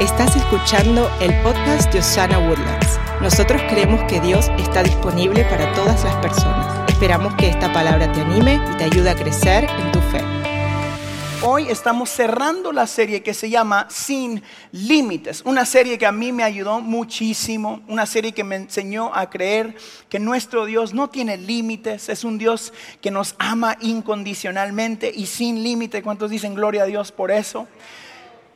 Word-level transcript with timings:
Estás 0.00 0.36
escuchando 0.36 1.10
el 1.20 1.34
podcast 1.42 1.92
de 1.92 1.98
Osana 1.98 2.38
Woodlands. 2.38 3.00
Nosotros 3.20 3.60
creemos 3.68 4.00
que 4.04 4.20
Dios 4.20 4.48
está 4.56 4.84
disponible 4.84 5.42
para 5.46 5.72
todas 5.74 6.04
las 6.04 6.14
personas. 6.18 6.88
Esperamos 6.88 7.34
que 7.34 7.48
esta 7.48 7.72
palabra 7.72 8.12
te 8.12 8.20
anime 8.20 8.60
y 8.72 8.76
te 8.76 8.84
ayude 8.84 9.10
a 9.10 9.16
crecer 9.16 9.64
en 9.64 9.90
tu 9.90 9.98
fe. 9.98 10.20
Hoy 11.42 11.68
estamos 11.68 12.10
cerrando 12.10 12.70
la 12.70 12.86
serie 12.86 13.24
que 13.24 13.34
se 13.34 13.50
llama 13.50 13.88
Sin 13.90 14.40
Límites, 14.70 15.42
una 15.44 15.64
serie 15.64 15.98
que 15.98 16.06
a 16.06 16.12
mí 16.12 16.30
me 16.30 16.44
ayudó 16.44 16.80
muchísimo, 16.80 17.80
una 17.88 18.06
serie 18.06 18.30
que 18.30 18.44
me 18.44 18.54
enseñó 18.54 19.12
a 19.12 19.28
creer 19.28 19.74
que 20.08 20.20
nuestro 20.20 20.64
Dios 20.64 20.94
no 20.94 21.10
tiene 21.10 21.36
límites, 21.36 22.08
es 22.08 22.22
un 22.22 22.38
Dios 22.38 22.72
que 23.00 23.10
nos 23.10 23.34
ama 23.40 23.76
incondicionalmente 23.80 25.12
y 25.12 25.26
sin 25.26 25.64
límite. 25.64 26.04
¿Cuántos 26.04 26.30
dicen 26.30 26.54
gloria 26.54 26.84
a 26.84 26.86
Dios 26.86 27.10
por 27.10 27.32
eso? 27.32 27.66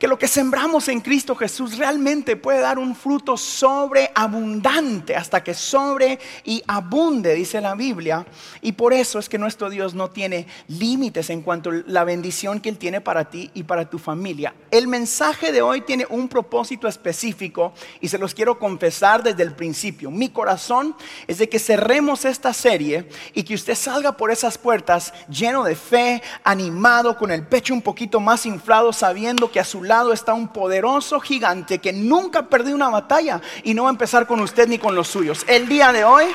Que 0.03 0.09
lo 0.09 0.19
que 0.19 0.27
sembramos 0.27 0.89
en 0.89 0.99
Cristo 0.99 1.33
Jesús 1.33 1.77
realmente 1.77 2.35
puede 2.35 2.59
dar 2.59 2.77
un 2.77 2.93
fruto 2.93 3.37
sobreabundante 3.37 5.15
hasta 5.15 5.41
que 5.41 5.53
sobre 5.53 6.19
y 6.43 6.61
abunde, 6.67 7.33
dice 7.33 7.61
la 7.61 7.73
Biblia. 7.73 8.27
Y 8.61 8.73
por 8.73 8.91
eso 8.91 9.17
es 9.17 9.29
que 9.29 9.37
nuestro 9.37 9.69
Dios 9.69 9.93
no 9.93 10.09
tiene 10.09 10.45
límites 10.67 11.29
en 11.29 11.41
cuanto 11.41 11.69
a 11.69 11.83
la 11.87 12.03
bendición 12.03 12.59
que 12.59 12.67
Él 12.67 12.77
tiene 12.77 12.99
para 12.99 13.29
ti 13.29 13.49
y 13.53 13.63
para 13.63 13.89
tu 13.89 13.97
familia. 13.97 14.53
El 14.71 14.89
mensaje 14.89 15.53
de 15.53 15.61
hoy 15.61 15.79
tiene 15.79 16.05
un 16.09 16.27
propósito 16.27 16.89
específico 16.89 17.71
y 18.01 18.09
se 18.09 18.17
los 18.17 18.33
quiero 18.33 18.59
confesar 18.59 19.23
desde 19.23 19.43
el 19.43 19.53
principio. 19.53 20.11
Mi 20.11 20.27
corazón 20.27 20.97
es 21.27 21.37
de 21.37 21.47
que 21.47 21.59
cerremos 21.59 22.25
esta 22.25 22.51
serie 22.51 23.07
y 23.33 23.43
que 23.43 23.55
usted 23.55 23.75
salga 23.75 24.17
por 24.17 24.31
esas 24.31 24.57
puertas 24.57 25.13
lleno 25.29 25.63
de 25.63 25.77
fe, 25.77 26.21
animado, 26.43 27.17
con 27.17 27.31
el 27.31 27.47
pecho 27.47 27.73
un 27.73 27.81
poquito 27.81 28.19
más 28.19 28.45
inflado, 28.45 28.91
sabiendo 28.91 29.49
que 29.49 29.61
a 29.61 29.63
su 29.63 29.81
lado 29.81 29.92
está 30.13 30.33
un 30.33 30.47
poderoso 30.47 31.19
gigante 31.19 31.77
que 31.79 31.93
nunca 31.93 32.39
ha 32.39 32.47
perdido 32.47 32.75
una 32.75 32.89
batalla 32.89 33.41
y 33.63 33.73
no 33.73 33.83
va 33.83 33.89
a 33.89 33.91
empezar 33.91 34.25
con 34.25 34.39
usted 34.39 34.67
ni 34.67 34.79
con 34.79 34.95
los 34.95 35.07
suyos. 35.07 35.45
El 35.47 35.69
día 35.69 35.93
de 35.93 36.03
hoy 36.03 36.25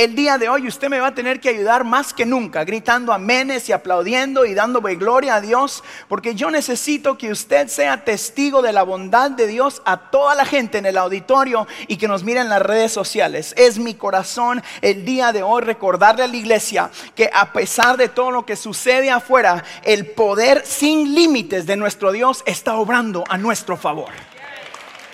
el 0.00 0.14
día 0.14 0.38
de 0.38 0.48
hoy 0.48 0.66
usted 0.66 0.88
me 0.88 0.98
va 0.98 1.08
a 1.08 1.14
tener 1.14 1.40
que 1.40 1.50
ayudar 1.50 1.84
más 1.84 2.14
que 2.14 2.24
nunca, 2.24 2.64
gritando 2.64 3.12
amenes 3.12 3.68
y 3.68 3.72
aplaudiendo 3.72 4.46
y 4.46 4.54
dándole 4.54 4.94
gloria 4.94 5.34
a 5.34 5.40
Dios, 5.42 5.84
porque 6.08 6.34
yo 6.34 6.50
necesito 6.50 7.18
que 7.18 7.30
usted 7.30 7.68
sea 7.68 8.02
testigo 8.02 8.62
de 8.62 8.72
la 8.72 8.82
bondad 8.82 9.30
de 9.30 9.46
Dios 9.46 9.82
a 9.84 9.98
toda 10.10 10.34
la 10.34 10.46
gente 10.46 10.78
en 10.78 10.86
el 10.86 10.96
auditorio 10.96 11.68
y 11.86 11.98
que 11.98 12.08
nos 12.08 12.24
mire 12.24 12.40
en 12.40 12.48
las 12.48 12.62
redes 12.62 12.92
sociales. 12.92 13.52
Es 13.58 13.78
mi 13.78 13.92
corazón 13.92 14.62
el 14.80 15.04
día 15.04 15.32
de 15.32 15.42
hoy 15.42 15.60
recordarle 15.60 16.22
a 16.22 16.28
la 16.28 16.36
iglesia 16.36 16.90
que 17.14 17.28
a 17.34 17.52
pesar 17.52 17.98
de 17.98 18.08
todo 18.08 18.30
lo 18.30 18.46
que 18.46 18.56
sucede 18.56 19.10
afuera, 19.10 19.62
el 19.82 20.06
poder 20.06 20.62
sin 20.64 21.14
límites 21.14 21.66
de 21.66 21.76
nuestro 21.76 22.10
Dios 22.10 22.42
está 22.46 22.76
obrando 22.76 23.22
a 23.28 23.36
nuestro 23.36 23.76
favor. 23.76 24.08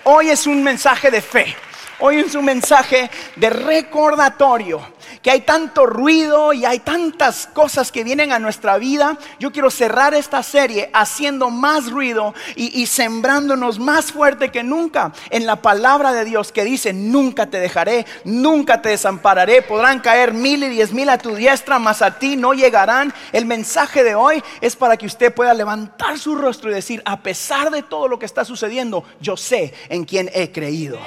Hoy 0.05 0.29
es 0.29 0.47
un 0.47 0.63
mensaje 0.63 1.11
de 1.11 1.19
fe. 1.19 1.57
Hoy 1.99 2.17
es 2.17 2.35
un 2.35 2.45
mensaje 2.45 3.09
de 3.37 3.49
recordatorio, 3.49 4.79
que 5.23 5.31
hay 5.31 5.41
tanto 5.41 5.87
ruido 5.87 6.53
y 6.53 6.63
hay 6.63 6.77
tantas 6.77 7.47
cosas 7.47 7.91
que 7.91 8.03
vienen 8.03 8.31
a 8.31 8.37
nuestra 8.37 8.77
vida. 8.77 9.17
Yo 9.39 9.51
quiero 9.51 9.71
cerrar 9.71 10.13
esta 10.13 10.43
serie 10.43 10.91
haciendo 10.93 11.49
más 11.49 11.89
ruido 11.89 12.35
y, 12.55 12.85
sembrándonos 12.85 13.79
más 13.79 14.11
fuerte 14.11 14.51
que 14.51 14.61
nunca 14.61 15.11
en 15.31 15.47
la 15.47 15.55
palabra 15.63 16.13
de 16.13 16.23
Dios 16.23 16.51
que 16.51 16.63
dice, 16.65 16.93
nunca 16.93 17.47
te 17.47 17.59
dejaré, 17.59 18.05
nunca 18.25 18.79
te 18.79 18.89
desampararé. 18.89 19.63
Podrán 19.63 19.99
caer 19.99 20.35
mil 20.35 20.63
y 20.63 20.69
diez 20.69 20.93
mil 20.93 21.09
a 21.09 21.17
tu 21.17 21.33
diestra, 21.33 21.79
mas 21.79 22.03
a 22.03 22.19
ti 22.19 22.35
no 22.35 22.53
llegarán. 22.53 23.11
El 23.31 23.47
mensaje 23.47 24.03
de 24.03 24.13
hoy 24.13 24.43
es 24.61 24.75
para 24.75 24.97
que 24.97 25.07
usted 25.07 25.33
pueda 25.33 25.55
levantar 25.55 26.19
su 26.19 26.35
rostro 26.35 26.69
y 26.69 26.75
decir, 26.75 27.01
a 27.05 27.21
pesar 27.21 27.71
de 27.71 27.81
todo 27.81 28.07
lo 28.07 28.19
que 28.19 28.27
está 28.27 28.45
sucediendo, 28.45 29.03
yo 29.19 29.35
sé 29.35 29.73
en 29.89 30.05
quién 30.05 30.29
he 30.31 30.51
creído. 30.51 30.99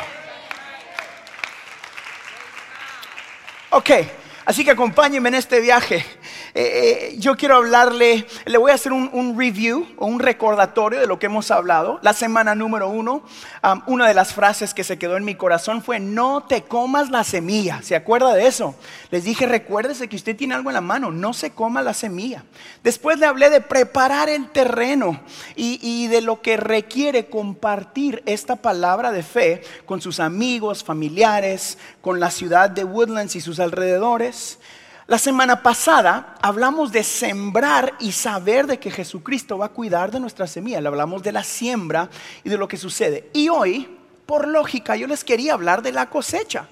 Ok, 3.73 3.91
así 4.47 4.65
que 4.65 4.73
acompáñenme 4.73 5.29
en 5.29 5.37
este 5.37 5.61
viaje. 5.61 6.05
Eh, 6.55 7.13
eh, 7.13 7.17
yo 7.19 7.37
quiero 7.37 7.57
hablarle, 7.57 8.27
le 8.45 8.59
voy 8.59 8.73
a 8.73 8.75
hacer 8.75 8.93
un, 8.93 9.39
review 9.39 9.87
o 9.97 10.07
un 10.07 10.19
recordatorio 10.19 10.99
de 10.99 11.07
lo 11.07 11.19
que 11.19 11.27
hemos 11.27 11.51
hablado. 11.51 12.01
La 12.03 12.13
semana 12.13 12.55
número 12.55 12.89
uno, 12.89 13.23
una 13.87 14.09
de 14.09 14.15
las 14.15 14.35
frases 14.35 14.75
que 14.75 14.85
se 14.85 14.99
quedó 14.99 15.17
en 15.17 15.25
mi 15.25 15.37
corazón 15.37 15.83
fue, 15.83 16.01
no 16.01 16.43
te 16.43 16.63
comas 16.63 17.11
la 17.11 17.23
semilla. 17.23 17.81
¿Se 17.83 17.95
acuerda 17.95 18.35
de 18.35 18.47
eso? 18.47 18.75
Les 19.11 19.25
dije, 19.25 19.47
recuérdese 19.47 20.09
que 20.09 20.17
usted 20.17 20.37
tiene 20.37 20.55
algo 20.55 20.71
en 20.71 20.75
la 20.75 20.81
mano, 20.81 21.11
no 21.11 21.33
se 21.33 21.51
coma 21.51 21.83
la 21.83 21.95
semilla. 21.95 22.45
Después 22.83 23.19
le 23.19 23.27
hablé 23.27 23.51
de 23.51 23.61
preparar 23.61 24.29
el 24.29 24.49
terreno 24.51 25.21
y, 25.55 25.79
y 25.83 26.09
de 26.09 26.21
lo 26.21 26.43
que 26.43 26.57
requiere 26.57 27.27
compartir 27.27 28.23
esta 28.27 28.57
palabra 28.57 29.13
de 29.13 29.23
fe 29.23 29.63
con 29.87 30.01
sus 30.01 30.21
amigos, 30.21 30.83
familiares, 30.83 31.79
con 32.01 32.19
la 32.21 32.31
ciudad 32.31 32.71
de 32.71 32.85
Woodlands 32.85 33.37
y 33.37 33.41
sus 33.41 33.61
alrededores. 33.61 34.59
La 35.11 35.19
semana 35.19 35.61
pasada 35.61 36.37
hablamos 36.41 36.93
de 36.93 37.03
sembrar 37.03 37.95
y 37.99 38.13
saber 38.13 38.69
de 38.69 38.79
que 38.79 38.93
Jesucristo 38.93 39.59
va 39.59 39.67
a 39.67 39.71
cuidar 39.71 40.13
de 40.13 40.21
nuestra 40.21 40.47
semilla. 40.47 40.81
Le 40.81 40.87
hablamos 40.87 41.21
de 41.25 41.33
la 41.33 41.43
siembra 41.43 42.09
y 42.45 42.49
de 42.49 42.57
lo 42.57 42.69
que 42.69 42.77
sucede. 42.77 43.29
Y 43.33 43.49
hoy, 43.49 43.89
por 44.25 44.47
lógica, 44.47 44.95
yo 44.95 45.09
les 45.09 45.25
quería 45.25 45.55
hablar 45.55 45.83
de 45.83 45.91
la 45.91 46.09
cosecha. 46.09 46.69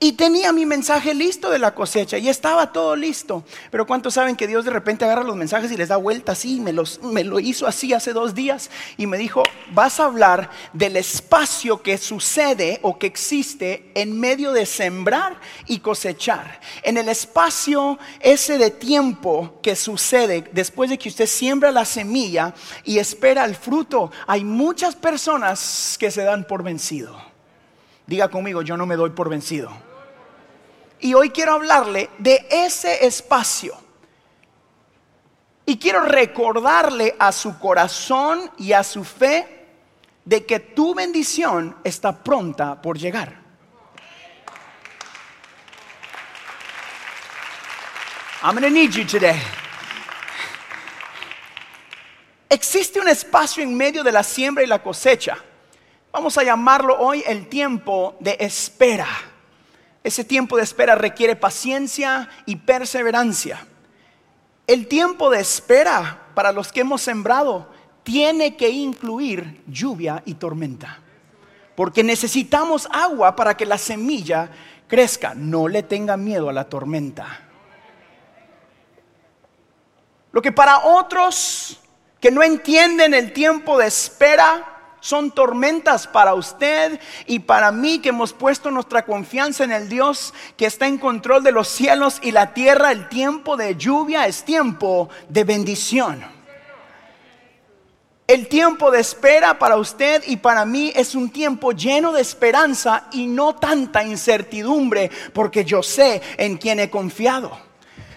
Y 0.00 0.12
tenía 0.12 0.52
mi 0.52 0.66
mensaje 0.66 1.14
listo 1.14 1.48
de 1.50 1.58
la 1.58 1.74
cosecha 1.74 2.18
y 2.18 2.28
estaba 2.28 2.72
todo 2.72 2.94
listo. 2.94 3.44
Pero 3.70 3.86
¿cuántos 3.86 4.14
saben 4.14 4.36
que 4.36 4.46
Dios 4.46 4.64
de 4.64 4.70
repente 4.70 5.04
agarra 5.04 5.22
los 5.22 5.36
mensajes 5.36 5.70
y 5.72 5.76
les 5.76 5.88
da 5.88 5.96
vuelta 5.96 6.32
así? 6.32 6.60
Me, 6.60 6.74
me 7.02 7.24
lo 7.24 7.40
hizo 7.40 7.66
así 7.66 7.94
hace 7.94 8.12
dos 8.12 8.34
días 8.34 8.70
y 8.98 9.06
me 9.06 9.16
dijo, 9.16 9.42
vas 9.72 10.00
a 10.00 10.04
hablar 10.04 10.50
del 10.72 10.96
espacio 10.96 11.80
que 11.80 11.96
sucede 11.96 12.80
o 12.82 12.98
que 12.98 13.06
existe 13.06 13.90
en 13.94 14.18
medio 14.18 14.52
de 14.52 14.66
sembrar 14.66 15.40
y 15.66 15.78
cosechar. 15.78 16.60
En 16.82 16.98
el 16.98 17.08
espacio 17.08 17.98
ese 18.20 18.58
de 18.58 18.70
tiempo 18.70 19.58
que 19.62 19.76
sucede 19.76 20.44
después 20.52 20.90
de 20.90 20.98
que 20.98 21.08
usted 21.08 21.26
siembra 21.26 21.70
la 21.70 21.86
semilla 21.86 22.52
y 22.84 22.98
espera 22.98 23.44
el 23.46 23.54
fruto, 23.54 24.10
hay 24.26 24.44
muchas 24.44 24.96
personas 24.96 25.96
que 25.98 26.10
se 26.10 26.24
dan 26.24 26.44
por 26.46 26.62
vencido. 26.62 27.33
Diga 28.06 28.28
conmigo, 28.28 28.62
yo 28.62 28.76
no 28.76 28.86
me 28.86 28.96
doy 28.96 29.10
por 29.10 29.28
vencido. 29.28 29.70
Y 31.00 31.14
hoy 31.14 31.30
quiero 31.30 31.54
hablarle 31.54 32.10
de 32.18 32.46
ese 32.50 33.06
espacio. 33.06 33.76
Y 35.66 35.78
quiero 35.78 36.02
recordarle 36.04 37.16
a 37.18 37.32
su 37.32 37.58
corazón 37.58 38.50
y 38.58 38.72
a 38.72 38.84
su 38.84 39.04
fe 39.04 39.66
de 40.24 40.44
que 40.44 40.60
tu 40.60 40.94
bendición 40.94 41.76
está 41.84 42.22
pronta 42.22 42.80
por 42.80 42.98
llegar. 42.98 43.44
I'm 48.42 48.54
going 48.56 48.70
need 48.74 48.90
you 48.90 49.06
today. 49.06 49.40
Existe 52.50 53.00
un 53.00 53.08
espacio 53.08 53.62
en 53.62 53.74
medio 53.74 54.04
de 54.04 54.12
la 54.12 54.22
siembra 54.22 54.62
y 54.62 54.66
la 54.66 54.82
cosecha. 54.82 55.38
Vamos 56.14 56.38
a 56.38 56.44
llamarlo 56.44 56.96
hoy 57.00 57.24
el 57.26 57.48
tiempo 57.48 58.14
de 58.20 58.36
espera. 58.38 59.08
Ese 60.04 60.22
tiempo 60.22 60.56
de 60.56 60.62
espera 60.62 60.94
requiere 60.94 61.34
paciencia 61.34 62.28
y 62.46 62.54
perseverancia. 62.54 63.66
El 64.64 64.86
tiempo 64.86 65.28
de 65.28 65.40
espera 65.40 66.28
para 66.36 66.52
los 66.52 66.70
que 66.70 66.82
hemos 66.82 67.02
sembrado 67.02 67.68
tiene 68.04 68.54
que 68.54 68.68
incluir 68.68 69.64
lluvia 69.66 70.22
y 70.24 70.34
tormenta. 70.34 71.00
Porque 71.74 72.04
necesitamos 72.04 72.86
agua 72.92 73.34
para 73.34 73.56
que 73.56 73.66
la 73.66 73.76
semilla 73.76 74.50
crezca. 74.86 75.34
No 75.34 75.66
le 75.66 75.82
tenga 75.82 76.16
miedo 76.16 76.48
a 76.48 76.52
la 76.52 76.68
tormenta. 76.68 77.40
Lo 80.30 80.40
que 80.40 80.52
para 80.52 80.78
otros 80.84 81.80
que 82.20 82.30
no 82.30 82.44
entienden 82.44 83.14
el 83.14 83.32
tiempo 83.32 83.76
de 83.78 83.88
espera, 83.88 84.73
son 85.04 85.32
tormentas 85.32 86.06
para 86.06 86.32
usted 86.32 86.98
y 87.26 87.40
para 87.40 87.70
mí 87.70 87.98
que 87.98 88.08
hemos 88.08 88.32
puesto 88.32 88.70
nuestra 88.70 89.04
confianza 89.04 89.62
en 89.62 89.70
el 89.70 89.86
Dios 89.86 90.32
que 90.56 90.64
está 90.64 90.86
en 90.86 90.96
control 90.96 91.42
de 91.42 91.52
los 91.52 91.68
cielos 91.68 92.20
y 92.22 92.30
la 92.30 92.54
tierra. 92.54 92.90
El 92.90 93.10
tiempo 93.10 93.58
de 93.58 93.76
lluvia 93.76 94.26
es 94.26 94.44
tiempo 94.44 95.10
de 95.28 95.44
bendición. 95.44 96.24
El 98.26 98.48
tiempo 98.48 98.90
de 98.90 99.00
espera 99.00 99.58
para 99.58 99.76
usted 99.76 100.22
y 100.26 100.38
para 100.38 100.64
mí 100.64 100.90
es 100.96 101.14
un 101.14 101.28
tiempo 101.28 101.72
lleno 101.72 102.10
de 102.10 102.22
esperanza 102.22 103.08
y 103.12 103.26
no 103.26 103.56
tanta 103.56 104.04
incertidumbre 104.04 105.10
porque 105.34 105.66
yo 105.66 105.82
sé 105.82 106.22
en 106.38 106.56
quién 106.56 106.80
he 106.80 106.88
confiado. 106.88 107.73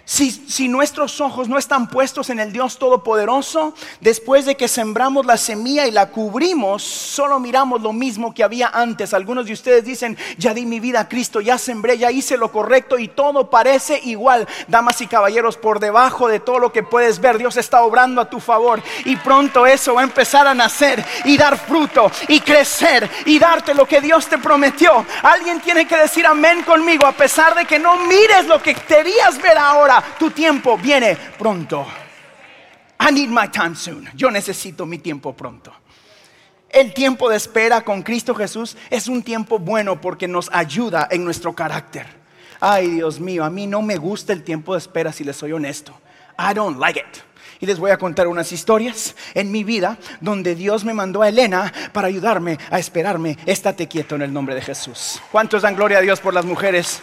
Si, 0.10 0.70
nuestros 0.70 1.20
ojos 1.20 1.50
no 1.50 1.58
están 1.58 1.90
puestos 1.90 2.30
en 2.30 2.40
el 2.40 2.54
Dios 2.54 2.80
Todopoderoso, 2.80 3.74
después 4.00 4.46
de 4.46 4.56
que 4.56 4.70
sembramos 4.70 5.26
la 5.26 5.36
semilla 5.36 5.86
y 5.86 5.92
la 5.92 6.12
cubrimos, 6.12 6.82
solo 6.82 7.42
miramos 7.42 7.82
lo 7.82 7.92
mismo 7.92 8.34
que 8.34 8.46
había 8.46 8.70
antes. 8.70 9.14
Algunos 9.14 9.48
de 9.48 9.52
ustedes 9.52 9.84
dicen, 9.84 10.18
ya 10.38 10.54
di 10.54 10.66
mi 10.66 10.80
vida 10.80 11.02
a 11.02 11.10
Cristo, 11.10 11.42
ya 11.42 11.58
sembré, 11.58 11.98
ya 11.98 12.10
hice 12.10 12.38
lo 12.38 12.54
correcto 12.54 12.98
y 12.98 13.10
todo 13.10 13.50
parece 13.50 14.00
igual. 14.06 14.48
Damas 14.70 15.02
y 15.02 15.08
caballeros, 15.08 15.58
por 15.58 15.82
debajo 15.82 16.30
de 16.30 16.40
todo 16.40 16.60
lo 16.60 16.72
que 16.72 16.84
puedes 16.84 17.20
ver, 17.20 17.38
Dios 17.38 17.58
está 17.58 17.82
obrando 17.82 18.22
a 18.22 18.30
tu 18.30 18.40
favor 18.40 18.82
y 19.04 19.18
pronto 19.18 19.68
eso 19.68 19.96
va 19.96 20.02
a 20.02 20.06
empezar 20.06 20.48
a 20.48 20.54
nacer 20.54 21.04
y 21.26 21.36
dar 21.36 21.58
fruto 21.58 22.10
y 22.30 22.40
crecer 22.40 23.10
y 23.26 23.38
darte 23.40 23.74
lo 23.74 23.86
que 23.86 24.00
Dios 24.00 24.26
te 24.28 24.38
prometió. 24.38 25.06
Alguien 25.22 25.60
tiene 25.60 25.86
que 25.86 25.98
decir 25.98 26.26
amén 26.26 26.64
conmigo 26.64 27.06
a 27.06 27.12
pesar 27.12 27.54
de 27.56 27.66
que 27.66 27.78
no 27.78 27.98
mires 28.06 28.46
lo 28.48 28.62
que 28.64 28.74
querías 28.74 29.38
ver 29.42 29.58
ahora 29.58 29.97
tu 30.18 30.32
tiempo 30.32 30.78
viene 30.78 31.18
pronto. 31.38 31.86
I 33.00 33.12
need 33.12 33.30
my 33.30 33.48
time 33.48 33.76
soon. 33.76 34.10
Yo 34.16 34.30
necesito 34.32 34.86
mi 34.86 34.98
tiempo 34.98 35.34
pronto. 35.34 35.72
El 36.70 36.94
tiempo 36.94 37.30
de 37.30 37.38
espera 37.38 37.82
con 37.82 38.02
Cristo 38.04 38.36
Jesús 38.36 38.76
es 38.90 39.08
un 39.08 39.24
tiempo 39.24 39.60
bueno 39.60 40.02
porque 40.02 40.28
nos 40.28 40.50
ayuda 40.52 41.08
en 41.10 41.24
nuestro 41.24 41.54
carácter. 41.54 42.06
Ay, 42.60 42.90
Dios 42.90 43.20
mío, 43.20 43.44
a 43.46 43.50
mí 43.50 43.68
no 43.68 43.82
me 43.82 43.98
gusta 43.98 44.34
el 44.34 44.44
tiempo 44.44 44.74
de 44.74 44.80
espera 44.80 45.14
si 45.14 45.24
les 45.24 45.36
soy 45.36 45.54
honesto. 45.54 45.94
I 46.38 46.54
don't 46.54 46.80
like 46.80 47.00
it. 47.00 47.24
Y 47.60 47.66
les 47.66 47.80
voy 47.80 47.92
a 47.92 47.98
contar 47.98 48.28
unas 48.28 48.52
historias 48.52 49.16
en 49.34 49.52
mi 49.52 49.64
vida 49.64 49.98
donde 50.22 50.54
Dios 50.54 50.84
me 50.86 50.94
mandó 50.94 51.22
a 51.22 51.30
Elena 51.30 51.74
para 51.92 52.08
ayudarme 52.08 52.60
a 52.70 52.78
esperarme. 52.78 53.38
Estate 53.46 53.88
quieto 53.88 54.16
en 54.16 54.22
el 54.24 54.34
nombre 54.34 54.54
de 54.54 54.62
Jesús. 54.62 55.22
¿Cuántos 55.32 55.64
dan 55.64 55.76
gloria 55.76 55.98
a 56.00 56.02
Dios 56.02 56.20
por 56.20 56.34
las 56.34 56.46
mujeres? 56.46 57.02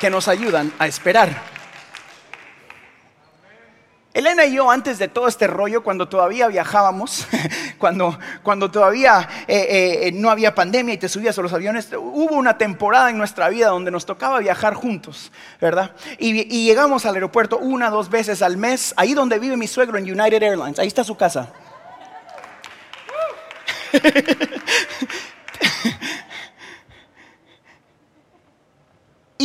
Que 0.00 0.10
nos 0.10 0.26
ayudan 0.28 0.72
a 0.78 0.86
esperar. 0.86 1.60
Elena 4.12 4.44
y 4.44 4.54
yo, 4.54 4.68
antes 4.68 4.98
de 4.98 5.06
todo 5.06 5.28
este 5.28 5.46
rollo, 5.46 5.84
cuando 5.84 6.08
todavía 6.08 6.48
viajábamos, 6.48 7.28
cuando, 7.78 8.18
cuando 8.42 8.68
todavía 8.68 9.28
eh, 9.46 10.08
eh, 10.08 10.12
no 10.12 10.30
había 10.30 10.52
pandemia 10.52 10.94
y 10.94 10.98
te 10.98 11.08
subías 11.08 11.38
a 11.38 11.42
los 11.42 11.52
aviones, 11.52 11.90
hubo 11.92 12.34
una 12.34 12.58
temporada 12.58 13.10
en 13.10 13.18
nuestra 13.18 13.48
vida 13.50 13.68
donde 13.68 13.92
nos 13.92 14.06
tocaba 14.06 14.40
viajar 14.40 14.74
juntos, 14.74 15.30
¿verdad? 15.60 15.92
Y, 16.18 16.40
y 16.52 16.64
llegamos 16.64 17.06
al 17.06 17.14
aeropuerto 17.14 17.58
una, 17.58 17.88
dos 17.88 18.10
veces 18.10 18.42
al 18.42 18.56
mes, 18.56 18.94
ahí 18.96 19.14
donde 19.14 19.38
vive 19.38 19.56
mi 19.56 19.68
suegro 19.68 19.96
en 19.96 20.04
United 20.04 20.42
Airlines, 20.42 20.80
ahí 20.80 20.88
está 20.88 21.04
su 21.04 21.16
casa. 21.16 21.52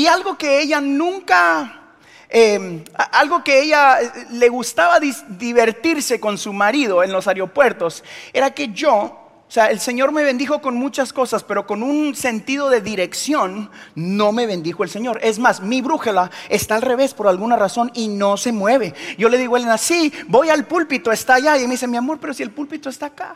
Algo 0.07 0.37
que 0.37 0.61
ella 0.61 0.81
nunca, 0.81 1.81
em, 2.29 2.83
algo 3.11 3.43
que 3.43 3.61
ella 3.61 4.01
eh, 4.01 4.11
le 4.31 4.49
gustaba 4.49 4.99
divertirse 4.99 6.19
con 6.19 6.37
su 6.37 6.53
marido 6.53 7.03
en 7.03 7.11
los 7.11 7.27
aeropuertos, 7.27 8.03
era 8.33 8.51
que 8.51 8.69
yo, 8.69 9.24
o 9.47 9.51
sea, 9.55 9.67
el 9.67 9.79
Señor 9.79 10.11
me 10.11 10.23
bendijo 10.23 10.59
con 10.59 10.75
muchas 10.75 11.13
cosas, 11.13 11.43
pero 11.43 11.67
con 11.67 11.83
un 11.83 12.15
sentido 12.15 12.69
de 12.69 12.81
dirección 12.81 13.69
no 13.93 14.31
me 14.31 14.47
bendijo 14.47 14.83
el 14.83 14.89
Señor. 14.89 15.19
Es 15.21 15.37
más, 15.37 15.61
mi 15.61 15.81
brújula 15.81 16.31
está 16.49 16.75
al 16.75 16.81
revés 16.81 17.13
por 17.13 17.27
alguna 17.27 17.55
razón 17.55 17.91
y 17.93 18.07
no 18.07 18.37
se 18.37 18.51
mueve. 18.51 18.95
Yo 19.19 19.29
le 19.29 19.37
digo 19.37 19.55
a 19.55 19.59
Elena, 19.59 19.77
sí, 19.77 20.11
voy 20.27 20.49
al 20.49 20.65
púlpito, 20.65 21.11
está 21.11 21.35
allá. 21.35 21.57
Y 21.57 21.67
me 21.67 21.73
dice, 21.73 21.87
mi 21.87 21.95
amor, 21.95 22.17
pero 22.19 22.33
si 22.33 22.41
el 22.41 22.51
púlpito 22.51 22.89
está 22.89 23.05
acá. 23.05 23.35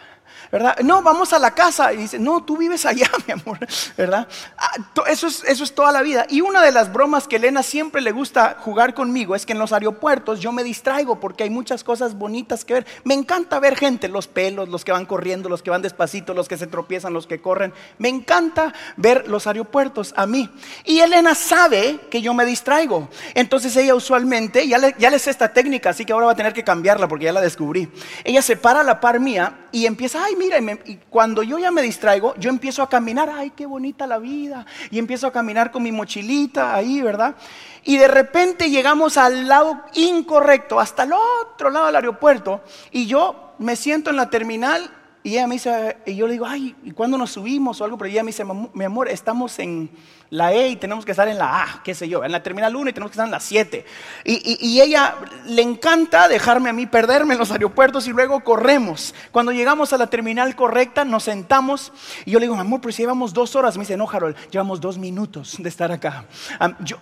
¿verdad? 0.52 0.80
No, 0.80 1.02
vamos 1.02 1.34
a 1.34 1.40
la 1.40 1.52
casa. 1.52 1.94
Y 1.94 1.98
dice, 1.98 2.20
no, 2.20 2.44
tú 2.44 2.58
vives 2.58 2.86
allá, 2.86 3.10
mi 3.28 3.34
amor, 3.34 3.60
¿verdad? 3.98 4.28
Ah, 4.58 4.72
eso 5.08 5.28
es, 5.28 5.44
eso 5.44 5.64
es 5.64 5.74
toda 5.74 5.92
la 5.92 6.02
vida. 6.02 6.26
Y 6.30 6.42
una 6.42 6.64
de 6.64 6.72
las 6.72 6.92
bromas 6.92 7.28
que 7.28 7.38
Elena 7.38 7.64
siempre 7.64 8.02
le 8.02 8.12
gusta 8.12 8.58
jugar 8.60 8.94
conmigo 8.94 9.36
es 9.36 9.46
que 9.46 9.54
en 9.54 9.60
los 9.60 9.72
aeropuertos 9.72 10.40
yo 10.40 10.52
me 10.52 10.64
distraigo 10.64 11.20
porque 11.20 11.44
hay 11.44 11.50
muchas 11.50 11.84
cosas 11.84 12.16
bonitas 12.16 12.66
que 12.66 12.76
ver. 12.76 12.88
Me 13.04 13.14
encanta 13.14 13.60
ver 13.60 13.76
gente, 13.76 14.08
los 14.08 14.28
pelos, 14.28 14.70
los 14.70 14.84
que 14.84 14.92
van 14.92 15.06
corriendo, 15.06 15.50
los 15.50 15.62
que 15.62 15.70
van 15.70 15.82
los 16.36 16.48
que 16.48 16.58
se 16.58 16.68
tropiezan, 16.68 17.14
los 17.14 17.28
que 17.28 17.42
corren. 17.42 17.74
Me 17.98 18.10
encanta 18.10 18.74
ver 18.98 19.28
los 19.28 19.48
aeropuertos 19.48 20.14
a 20.16 20.26
mí. 20.26 20.50
Y 20.86 21.00
Elena 21.00 21.36
sabe 21.36 22.00
que 22.10 22.22
yo 22.22 22.34
me 22.34 22.46
distraigo. 22.46 23.10
Entonces 23.34 23.76
ella 23.76 23.96
usualmente, 23.96 24.68
ya 24.68 24.78
le, 24.78 24.96
ya 24.98 25.18
sé 25.20 25.32
esta 25.32 25.52
técnica, 25.52 25.90
así 25.90 26.06
que 26.06 26.14
ahora 26.14 26.28
va 26.28 26.32
a 26.34 26.36
tener 26.36 26.54
que 26.54 26.64
cambiarla 26.64 27.08
porque 27.08 27.26
ya 27.26 27.34
la 27.34 27.42
descubrí. 27.42 27.90
Ella 28.24 28.42
se 28.42 28.56
para 28.56 28.82
a 28.82 28.84
la 28.84 29.00
par 29.00 29.20
mía 29.20 29.68
y 29.72 29.86
empieza, 29.86 30.24
ay, 30.24 30.36
mira, 30.36 30.58
y, 30.86 30.96
cuando 31.10 31.44
yo 31.44 31.60
ya 31.60 31.72
me 31.72 31.82
distraigo, 31.82 32.36
yo 32.38 32.50
empiezo 32.50 32.82
a 32.82 32.90
caminar, 32.90 33.30
ay, 33.30 33.52
qué 33.52 33.66
bonita 33.66 34.08
la 34.08 34.18
vida, 34.18 34.66
y 34.92 35.00
empiezo 35.00 35.28
a 35.28 35.32
caminar 35.32 35.72
con 35.72 35.84
mi 35.84 35.92
mochilita 35.92 36.74
ahí, 36.74 37.02
¿verdad? 37.02 37.36
Y 37.84 37.98
de 37.98 38.08
repente 38.08 38.70
llegamos 38.70 39.18
al 39.18 39.48
lado 39.48 39.82
incorrecto, 39.94 40.80
hasta 40.80 41.04
el 41.04 41.14
otro 41.14 41.70
lado 41.70 41.88
del 41.88 41.96
aeropuerto, 41.96 42.62
y 42.92 43.06
yo 43.06 43.54
me 43.60 43.76
siento 43.76 44.10
en 44.10 44.16
la 44.16 44.30
terminal 44.30 44.90
y 45.24 45.32
ella 45.32 45.48
me 45.48 45.56
dice, 45.56 45.98
y 46.06 46.16
yo 46.16 46.28
le 46.28 46.34
digo, 46.34 46.46
ay, 46.46 46.76
¿y 46.84 46.92
cuándo 46.92 47.18
nos 47.18 47.32
subimos 47.32 47.82
o 47.82 47.86
algo? 47.86 47.98
Pero 47.98 48.10
ella 48.10 48.24
me 48.24 48.28
dice, 48.28 48.44
mi 48.74 48.84
amor, 48.84 49.10
estamos 49.10 49.60
en 49.60 49.90
la 50.32 50.54
E 50.54 50.70
y 50.70 50.76
tenemos 50.76 51.06
que 51.06 51.12
estar 51.12 51.28
en 51.28 51.38
la 51.38 51.64
A, 51.64 51.84
qué 51.84 51.96
sé 51.96 52.08
yo, 52.08 52.24
en 52.24 52.32
la 52.32 52.44
terminal 52.44 52.76
1 52.76 52.90
y 52.90 52.94
tenemos 52.94 53.12
que 53.12 53.16
estar 53.16 53.26
en 53.26 53.32
la 53.32 53.40
7. 53.40 53.86
Y, 54.26 54.80
ella 54.80 55.16
le 55.46 55.62
encanta 55.62 56.28
dejarme 56.28 56.70
a 56.70 56.74
mí 56.74 56.86
perderme 56.86 57.34
en 57.34 57.40
los 57.40 57.52
aeropuertos 57.52 58.08
y 58.08 58.12
luego 58.12 58.42
corremos. 58.42 59.14
Cuando 59.32 59.52
llegamos 59.52 59.92
a 59.92 59.98
la 59.98 60.08
terminal 60.08 60.56
correcta, 60.56 61.04
nos 61.04 61.24
sentamos 61.24 61.92
y 62.26 62.32
yo 62.32 62.40
le 62.40 62.46
digo, 62.46 62.56
amor, 62.56 62.80
pero 62.82 62.92
si 62.92 63.02
llevamos 63.02 63.34
dos 63.34 63.56
horas, 63.56 63.76
me 63.76 63.82
dice, 63.82 63.98
no, 63.98 64.10
Harold, 64.10 64.36
llevamos 64.52 64.80
dos 64.80 64.98
minutos 64.98 65.56
de 65.58 65.68
estar 65.68 65.92
acá. 65.92 66.26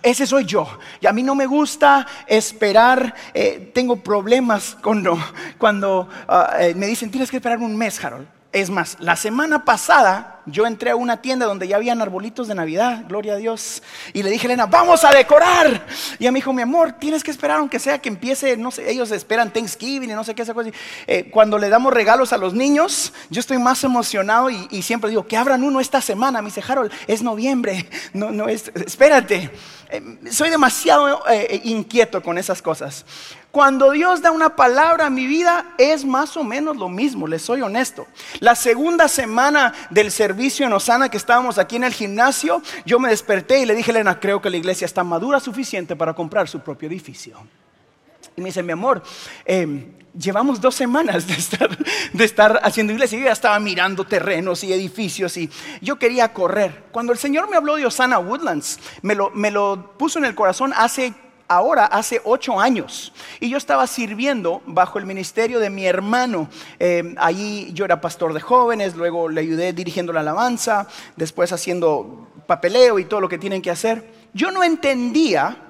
ese 0.02 0.26
soy 0.26 0.44
yo. 0.44 0.66
Y 1.00 1.06
a 1.06 1.12
mí 1.12 1.22
no 1.22 1.34
me 1.34 1.46
gusta 1.46 2.06
esperar, 2.26 3.14
eh, 3.34 3.70
tengo 3.74 3.96
problemas 3.96 4.76
cuando, 4.82 5.18
cuando 5.58 6.08
ah, 6.26 6.56
eh, 6.60 6.74
me 6.74 6.86
dicen, 6.86 7.10
tienes 7.10 7.30
que 7.30 7.36
esperar 7.36 7.58
un 7.58 7.76
mes, 7.76 8.02
Harold. 8.02 8.26
Es 8.52 8.70
más, 8.70 8.96
la 9.00 9.14
semana 9.14 9.64
pasada 9.64 10.37
yo 10.50 10.66
entré 10.66 10.90
a 10.90 10.96
una 10.96 11.20
tienda 11.22 11.46
donde 11.46 11.68
ya 11.68 11.76
habían 11.76 12.00
arbolitos 12.02 12.48
de 12.48 12.54
Navidad, 12.54 13.04
gloria 13.08 13.34
a 13.34 13.36
Dios, 13.36 13.82
y 14.12 14.22
le 14.22 14.30
dije 14.30 14.46
a 14.46 14.50
Elena, 14.50 14.66
vamos 14.66 15.04
a 15.04 15.10
decorar. 15.10 15.86
Y 16.18 16.24
ella 16.24 16.32
me 16.32 16.38
dijo, 16.38 16.52
mi 16.52 16.62
amor, 16.62 16.92
tienes 16.92 17.22
que 17.22 17.30
esperar 17.30 17.58
aunque 17.58 17.78
sea 17.78 17.98
que 17.98 18.08
empiece, 18.08 18.56
no 18.56 18.70
sé, 18.70 18.90
ellos 18.90 19.10
esperan 19.10 19.52
Thanksgiving 19.52 20.10
y 20.10 20.14
no 20.14 20.24
sé 20.24 20.34
qué, 20.34 20.42
esa 20.42 20.54
cosa. 20.54 20.70
Eh, 21.06 21.30
cuando 21.30 21.58
le 21.58 21.68
damos 21.68 21.92
regalos 21.92 22.32
a 22.32 22.38
los 22.38 22.54
niños, 22.54 23.12
yo 23.30 23.40
estoy 23.40 23.58
más 23.58 23.82
emocionado 23.84 24.50
y, 24.50 24.82
siempre 24.82 25.10
digo, 25.10 25.26
que 25.26 25.36
abran 25.36 25.62
uno 25.62 25.80
esta 25.80 26.00
semana. 26.00 26.42
Me 26.42 26.48
dice, 26.48 26.62
Harold, 26.66 26.92
es 27.06 27.22
noviembre, 27.22 27.88
no, 28.12 28.30
no 28.30 28.48
es, 28.48 28.70
espérate. 28.74 29.50
Eh, 29.90 30.18
soy 30.30 30.50
demasiado 30.50 31.22
eh, 31.30 31.62
inquieto 31.64 32.22
con 32.22 32.36
esas 32.36 32.60
cosas. 32.60 33.06
Cuando 33.50 33.92
Dios 33.92 34.20
da 34.20 34.30
una 34.30 34.56
palabra 34.56 35.06
a 35.06 35.10
mi 35.10 35.26
vida 35.26 35.74
es 35.78 36.04
más 36.04 36.36
o 36.36 36.44
menos 36.44 36.76
lo 36.76 36.90
mismo, 36.90 37.26
les 37.26 37.40
soy 37.42 37.62
honesto. 37.62 38.06
La 38.40 38.54
segunda 38.54 39.08
semana 39.08 39.72
del 39.88 40.12
servicio 40.12 40.37
en 40.38 40.72
Osana 40.72 41.08
que 41.08 41.16
estábamos 41.16 41.58
aquí 41.58 41.76
en 41.76 41.84
el 41.84 41.92
gimnasio, 41.92 42.62
yo 42.86 42.98
me 42.98 43.10
desperté 43.10 43.60
y 43.60 43.66
le 43.66 43.74
dije 43.74 43.90
Elena, 43.90 44.18
creo 44.20 44.40
que 44.40 44.50
la 44.50 44.56
iglesia 44.56 44.84
está 44.84 45.04
madura 45.04 45.40
suficiente 45.40 45.96
para 45.96 46.14
comprar 46.14 46.48
su 46.48 46.60
propio 46.60 46.88
edificio. 46.88 47.38
Y 48.36 48.40
me 48.40 48.46
dice, 48.46 48.62
mi 48.62 48.72
amor, 48.72 49.02
em, 49.44 49.92
llevamos 50.16 50.60
dos 50.60 50.74
semanas 50.74 51.26
de 51.26 52.24
estar, 52.24 52.60
haciendo 52.62 52.92
iglesia. 52.92 53.18
Yo 53.18 53.24
ya 53.24 53.32
estaba 53.32 53.58
mirando 53.58 54.04
terrenos 54.04 54.62
y 54.62 54.72
edificios 54.72 55.36
y 55.36 55.50
yo 55.80 55.98
quería 55.98 56.32
correr. 56.32 56.84
Cuando 56.92 57.12
el 57.12 57.18
Señor 57.18 57.50
me 57.50 57.56
habló 57.56 57.76
de 57.76 57.86
Osana 57.86 58.18
Woodlands, 58.18 58.78
me 59.02 59.50
lo 59.50 59.98
puso 59.98 60.18
en 60.18 60.24
el 60.24 60.34
corazón 60.34 60.72
hace 60.76 61.14
ahora 61.48 61.86
hace 61.86 62.20
ocho 62.24 62.60
años. 62.60 63.12
Y 63.40 63.48
yo 63.48 63.56
estaba 63.58 63.86
sirviendo 63.86 64.62
bajo 64.66 64.98
el 64.98 65.06
ministerio 65.06 65.58
de 65.58 65.70
mi 65.70 65.86
hermano. 65.86 66.48
Eh, 66.78 67.14
allí 67.18 67.72
yo 67.72 67.84
era 67.84 68.00
pastor 68.00 68.34
de 68.34 68.40
jóvenes, 68.40 68.94
luego 68.94 69.28
le 69.28 69.40
ayudé 69.40 69.72
dirigiendo 69.72 70.12
la 70.12 70.20
alabanza, 70.20 70.86
después 71.16 71.52
haciendo 71.52 72.28
papeleo 72.46 72.98
y 72.98 73.04
todo 73.04 73.20
lo 73.20 73.28
que 73.28 73.38
tienen 73.38 73.62
que 73.62 73.70
hacer. 73.70 74.12
Yo 74.32 74.50
no 74.50 74.62
entendía 74.62 75.64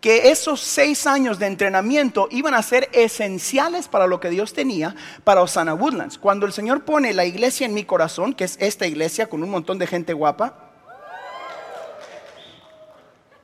que 0.00 0.30
esos 0.30 0.60
seis 0.60 1.06
años 1.06 1.38
de 1.38 1.46
entrenamiento 1.46 2.28
iban 2.30 2.54
a 2.54 2.62
ser 2.62 2.88
esenciales 2.92 3.88
para 3.88 4.06
lo 4.06 4.20
que 4.20 4.30
Dios 4.30 4.52
tenía 4.52 4.94
para 5.24 5.42
Osana 5.42 5.74
Woodlands. 5.74 6.18
Cuando 6.18 6.46
el 6.46 6.52
Señor 6.52 6.84
pone 6.84 7.12
la 7.12 7.24
iglesia 7.24 7.66
en 7.66 7.74
mi 7.74 7.84
corazón, 7.84 8.32
que 8.32 8.44
es 8.44 8.56
esta 8.60 8.86
iglesia 8.86 9.28
con 9.28 9.42
un 9.42 9.50
montón 9.50 9.78
de 9.78 9.88
gente 9.88 10.12
guapa, 10.12 10.67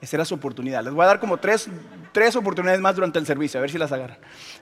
esa 0.04 0.16
era 0.16 0.25
su 0.25 0.34
oportunidad. 0.34 0.84
Les 0.84 0.92
voy 0.92 1.04
a 1.04 1.08
dar 1.08 1.20
como 1.20 1.38
tres, 1.38 1.68
tres 2.12 2.37
oportunidades 2.37 2.80
más 2.80 2.94
durante 2.94 3.18
el 3.18 3.26
servicio, 3.26 3.58
a 3.58 3.62
ver 3.62 3.70
si 3.70 3.78
las 3.78 3.92
agarran. 3.92 4.18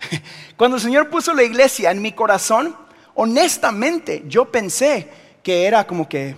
Cuando 0.56 0.76
el 0.76 0.82
Señor 0.82 1.10
puso 1.10 1.34
la 1.34 1.42
iglesia 1.42 1.90
en 1.90 2.00
mi 2.00 2.12
corazón, 2.12 2.76
honestamente 3.14 4.24
yo 4.26 4.46
pensé 4.50 5.08
que 5.42 5.66
era 5.66 5.86
como 5.86 6.08
que 6.08 6.36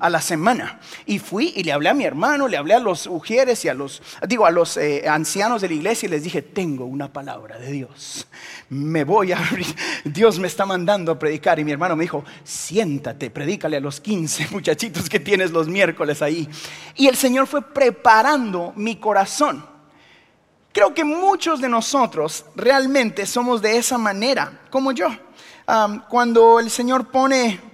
a 0.00 0.10
la 0.10 0.20
semana. 0.20 0.80
Y 1.06 1.18
fui 1.18 1.52
y 1.56 1.62
le 1.62 1.72
hablé 1.72 1.88
a 1.88 1.94
mi 1.94 2.04
hermano, 2.04 2.48
le 2.48 2.56
hablé 2.56 2.74
a 2.74 2.78
los 2.78 3.06
ujieres 3.06 3.64
y 3.64 3.68
a 3.68 3.74
los, 3.74 4.02
digo, 4.26 4.46
a 4.46 4.50
los 4.50 4.76
eh, 4.76 5.04
ancianos 5.08 5.62
de 5.62 5.68
la 5.68 5.74
iglesia 5.74 6.06
y 6.06 6.10
les 6.10 6.22
dije, 6.22 6.42
tengo 6.42 6.84
una 6.84 7.12
palabra 7.12 7.58
de 7.58 7.72
Dios. 7.72 8.26
Me 8.68 9.04
voy 9.04 9.32
a 9.32 9.38
abrir. 9.38 9.66
Dios 10.04 10.38
me 10.38 10.48
está 10.48 10.66
mandando 10.66 11.12
a 11.12 11.18
predicar. 11.18 11.58
Y 11.58 11.64
mi 11.64 11.72
hermano 11.72 11.96
me 11.96 12.04
dijo, 12.04 12.24
siéntate, 12.44 13.30
predícale 13.30 13.76
a 13.76 13.80
los 13.80 14.00
15 14.00 14.48
muchachitos 14.50 15.08
que 15.08 15.20
tienes 15.20 15.50
los 15.50 15.68
miércoles 15.68 16.22
ahí. 16.22 16.48
Y 16.96 17.06
el 17.08 17.16
Señor 17.16 17.46
fue 17.46 17.62
preparando 17.62 18.72
mi 18.76 18.96
corazón. 18.96 19.72
Creo 20.72 20.94
que 20.94 21.04
muchos 21.04 21.60
de 21.60 21.68
nosotros 21.68 22.46
realmente 22.56 23.26
somos 23.26 23.60
de 23.60 23.76
esa 23.76 23.98
manera, 23.98 24.60
como 24.70 24.92
yo. 24.92 25.08
cuando 26.08 26.58
el 26.58 26.70
Señor 26.70 27.08
pone 27.08 27.71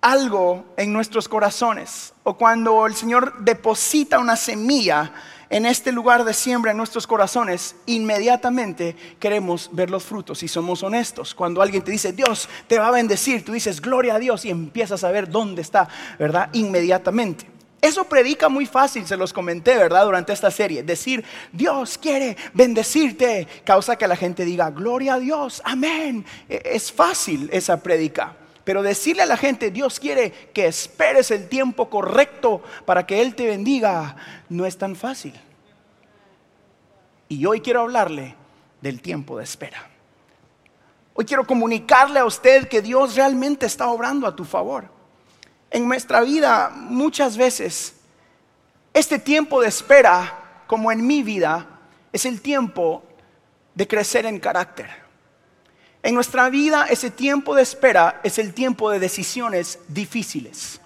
algo 0.00 0.64
en 0.76 0.92
nuestros 0.92 1.28
corazones 1.28 2.14
o 2.22 2.34
cuando 2.34 2.86
el 2.86 2.94
Señor 2.94 3.38
deposita 3.40 4.18
una 4.18 4.36
semilla 4.36 5.12
en 5.50 5.64
este 5.64 5.92
lugar 5.92 6.24
de 6.24 6.34
siembra 6.34 6.72
en 6.72 6.76
nuestros 6.76 7.06
corazones, 7.06 7.74
inmediatamente 7.86 8.94
queremos 9.18 9.70
ver 9.72 9.88
los 9.88 10.04
frutos 10.04 10.42
y 10.42 10.48
somos 10.48 10.82
honestos. 10.82 11.34
Cuando 11.34 11.62
alguien 11.62 11.82
te 11.82 11.90
dice, 11.90 12.12
Dios 12.12 12.48
te 12.66 12.78
va 12.78 12.88
a 12.88 12.90
bendecir, 12.90 13.44
tú 13.44 13.52
dices, 13.52 13.80
gloria 13.80 14.16
a 14.16 14.18
Dios 14.18 14.44
y 14.44 14.50
empiezas 14.50 15.04
a 15.04 15.10
ver 15.10 15.30
dónde 15.30 15.62
está, 15.62 15.88
¿verdad? 16.18 16.50
Inmediatamente. 16.52 17.46
Eso 17.80 18.04
predica 18.04 18.48
muy 18.48 18.66
fácil, 18.66 19.06
se 19.06 19.16
los 19.16 19.32
comenté, 19.32 19.76
¿verdad? 19.76 20.04
Durante 20.04 20.32
esta 20.32 20.50
serie. 20.50 20.82
Decir, 20.82 21.24
Dios 21.52 21.96
quiere 21.96 22.36
bendecirte, 22.52 23.46
causa 23.64 23.96
que 23.96 24.08
la 24.08 24.16
gente 24.16 24.44
diga, 24.44 24.70
gloria 24.70 25.14
a 25.14 25.18
Dios, 25.18 25.62
amén. 25.64 26.26
E, 26.48 26.60
es 26.74 26.92
fácil 26.92 27.48
esa 27.52 27.80
predica. 27.80 28.36
Pero 28.68 28.82
decirle 28.82 29.22
a 29.22 29.26
la 29.26 29.38
gente, 29.38 29.70
Dios 29.70 29.98
quiere 29.98 30.30
que 30.52 30.66
esperes 30.66 31.30
el 31.30 31.48
tiempo 31.48 31.88
correcto 31.88 32.62
para 32.84 33.06
que 33.06 33.22
Él 33.22 33.34
te 33.34 33.46
bendiga, 33.46 34.14
no 34.50 34.66
es 34.66 34.76
tan 34.76 34.94
fácil. 34.94 35.32
Y 37.30 37.46
hoy 37.46 37.62
quiero 37.62 37.80
hablarle 37.80 38.34
del 38.82 39.00
tiempo 39.00 39.38
de 39.38 39.44
espera. 39.44 39.88
Hoy 41.14 41.24
quiero 41.24 41.46
comunicarle 41.46 42.20
a 42.20 42.26
usted 42.26 42.68
que 42.68 42.82
Dios 42.82 43.16
realmente 43.16 43.64
está 43.64 43.88
obrando 43.88 44.26
a 44.26 44.36
tu 44.36 44.44
favor. 44.44 44.90
En 45.70 45.88
nuestra 45.88 46.20
vida 46.20 46.68
muchas 46.68 47.38
veces 47.38 47.94
este 48.92 49.18
tiempo 49.18 49.62
de 49.62 49.68
espera, 49.68 50.64
como 50.66 50.92
en 50.92 51.06
mi 51.06 51.22
vida, 51.22 51.66
es 52.12 52.26
el 52.26 52.42
tiempo 52.42 53.02
de 53.74 53.88
crecer 53.88 54.26
en 54.26 54.38
carácter. 54.38 55.07
En 56.02 56.14
nuestra 56.14 56.48
vida 56.48 56.86
ese 56.88 57.10
tiempo 57.10 57.54
de 57.54 57.62
espera 57.62 58.20
es 58.22 58.38
el 58.38 58.54
tiempo 58.54 58.90
de 58.90 58.98
decisiones 58.98 59.78
difíciles. 59.88 60.80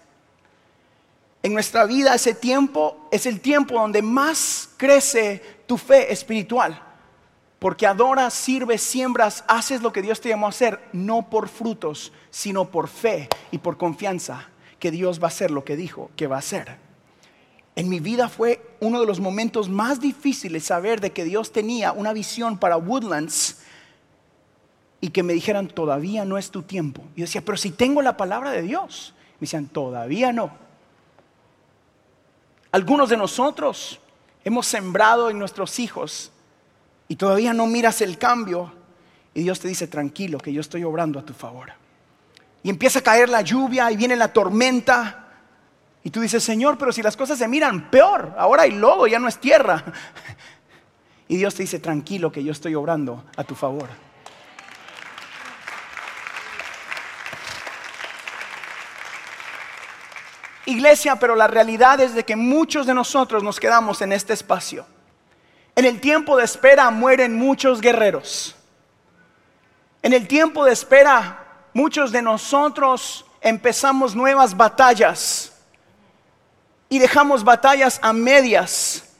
En 1.42 1.52
nuestra 1.52 1.84
vida 1.86 2.14
ese 2.14 2.34
tiempo 2.34 3.08
es 3.10 3.26
el 3.26 3.40
tiempo 3.40 3.74
donde 3.74 4.00
más 4.00 4.70
crece 4.76 5.42
tu 5.66 5.76
fe 5.76 6.12
espiritual. 6.12 6.80
Porque 7.58 7.86
adoras, 7.86 8.34
sirves, 8.34 8.82
siembras, 8.82 9.44
haces 9.46 9.82
lo 9.82 9.92
que 9.92 10.02
Dios 10.02 10.20
te 10.20 10.30
llamó 10.30 10.46
a 10.46 10.50
hacer, 10.50 10.80
no 10.92 11.30
por 11.30 11.48
frutos, 11.48 12.12
sino 12.30 12.70
por 12.70 12.88
fe 12.88 13.28
y 13.52 13.58
por 13.58 13.76
confianza 13.76 14.48
que 14.80 14.90
Dios 14.90 15.20
va 15.20 15.26
a 15.26 15.28
hacer 15.28 15.52
lo 15.52 15.64
que 15.64 15.76
dijo 15.76 16.10
que 16.16 16.26
va 16.26 16.36
a 16.36 16.40
hacer. 16.40 16.76
En 17.76 17.88
mi 17.88 18.00
vida 18.00 18.28
fue 18.28 18.76
uno 18.80 19.00
de 19.00 19.06
los 19.06 19.20
momentos 19.20 19.68
más 19.68 20.00
difíciles 20.00 20.64
saber 20.64 21.00
de 21.00 21.12
que 21.12 21.24
Dios 21.24 21.52
tenía 21.52 21.92
una 21.92 22.12
visión 22.12 22.58
para 22.58 22.76
Woodlands 22.76 23.61
y 25.02 25.10
que 25.10 25.22
me 25.22 25.34
dijeran, 25.34 25.68
todavía 25.68 26.24
no 26.24 26.38
es 26.38 26.50
tu 26.50 26.62
tiempo. 26.62 27.02
Y 27.14 27.20
yo 27.20 27.26
decía, 27.26 27.42
pero 27.44 27.58
si 27.58 27.72
tengo 27.72 28.00
la 28.00 28.16
palabra 28.16 28.50
de 28.52 28.62
Dios. 28.62 29.12
Me 29.34 29.40
decían, 29.46 29.66
todavía 29.66 30.32
no. 30.32 30.50
Algunos 32.70 33.10
de 33.10 33.18
nosotros 33.18 34.00
hemos 34.44 34.66
sembrado 34.66 35.28
en 35.28 35.38
nuestros 35.38 35.78
hijos 35.78 36.32
y 37.08 37.16
todavía 37.16 37.52
no 37.52 37.66
miras 37.66 38.00
el 38.00 38.16
cambio. 38.16 38.72
Y 39.34 39.42
Dios 39.42 39.60
te 39.60 39.68
dice, 39.68 39.88
tranquilo, 39.88 40.38
que 40.38 40.52
yo 40.54 40.62
estoy 40.62 40.84
obrando 40.84 41.18
a 41.18 41.22
tu 41.22 41.34
favor 41.34 41.72
y 42.62 42.70
empieza 42.70 43.00
a 43.00 43.02
caer 43.02 43.28
la 43.28 43.42
lluvia 43.42 43.90
y 43.90 43.96
viene 43.96 44.16
la 44.16 44.32
tormenta. 44.32 45.18
Y 46.04 46.10
tú 46.10 46.20
dices, 46.20 46.42
Señor, 46.42 46.78
pero 46.78 46.92
si 46.92 47.02
las 47.02 47.16
cosas 47.16 47.38
se 47.38 47.48
miran 47.48 47.90
peor, 47.90 48.34
ahora 48.38 48.62
hay 48.62 48.72
lodo, 48.72 49.06
ya 49.06 49.18
no 49.18 49.28
es 49.28 49.38
tierra. 49.38 49.84
Y 51.28 51.38
Dios 51.38 51.54
te 51.54 51.62
dice, 51.62 51.78
tranquilo 51.78 52.30
que 52.30 52.44
yo 52.44 52.52
estoy 52.52 52.74
obrando 52.74 53.24
a 53.38 53.44
tu 53.44 53.54
favor. 53.54 53.88
Iglesia, 60.66 61.16
pero 61.16 61.34
la 61.34 61.48
realidad 61.48 62.00
es 62.00 62.14
de 62.14 62.24
que 62.24 62.36
muchos 62.36 62.86
de 62.86 62.94
nosotros 62.94 63.42
nos 63.42 63.58
quedamos 63.58 64.00
en 64.02 64.12
este 64.12 64.32
espacio. 64.32 64.86
En 65.74 65.84
el 65.84 66.00
tiempo 66.00 66.36
de 66.36 66.44
espera 66.44 66.90
mueren 66.90 67.36
muchos 67.36 67.80
guerreros. 67.80 68.54
En 70.02 70.12
el 70.12 70.28
tiempo 70.28 70.64
de 70.64 70.72
espera 70.72 71.42
Muchos 71.74 72.12
de 72.12 72.20
nosotros 72.20 73.24
empezamos 73.40 74.14
nuevas 74.14 74.56
batallas 74.56 75.52
y 76.90 76.98
dejamos 76.98 77.44
batallas 77.44 77.98
a 78.02 78.12
medias 78.12 79.16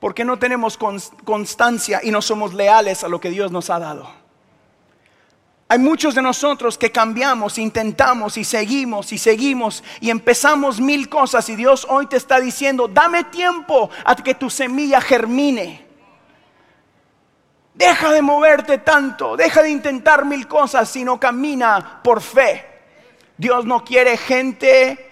porque 0.00 0.24
no 0.24 0.38
tenemos 0.38 0.76
constancia 1.24 2.00
y 2.02 2.10
no 2.10 2.20
somos 2.20 2.52
leales 2.52 3.04
a 3.04 3.08
lo 3.08 3.20
que 3.20 3.30
Dios 3.30 3.50
nos 3.50 3.70
ha 3.70 3.78
dado. 3.78 4.23
Hay 5.68 5.78
muchos 5.78 6.14
de 6.14 6.22
nosotros 6.22 6.76
que 6.76 6.92
cambiamos, 6.92 7.58
intentamos 7.58 8.36
y 8.36 8.44
seguimos 8.44 9.12
y 9.12 9.18
seguimos 9.18 9.82
y 10.00 10.10
empezamos 10.10 10.78
mil 10.78 11.08
cosas 11.08 11.48
y 11.48 11.56
Dios 11.56 11.86
hoy 11.88 12.06
te 12.06 12.16
está 12.16 12.38
diciendo, 12.38 12.86
dame 12.86 13.24
tiempo 13.24 13.88
a 14.04 14.14
que 14.14 14.34
tu 14.34 14.50
semilla 14.50 15.00
germine. 15.00 15.84
Deja 17.72 18.12
de 18.12 18.22
moverte 18.22 18.78
tanto, 18.78 19.36
deja 19.36 19.62
de 19.62 19.70
intentar 19.70 20.24
mil 20.24 20.46
cosas, 20.46 20.88
sino 20.88 21.18
camina 21.18 22.00
por 22.04 22.20
fe. 22.20 22.64
Dios 23.36 23.64
no 23.64 23.82
quiere 23.82 24.16
gente 24.16 25.10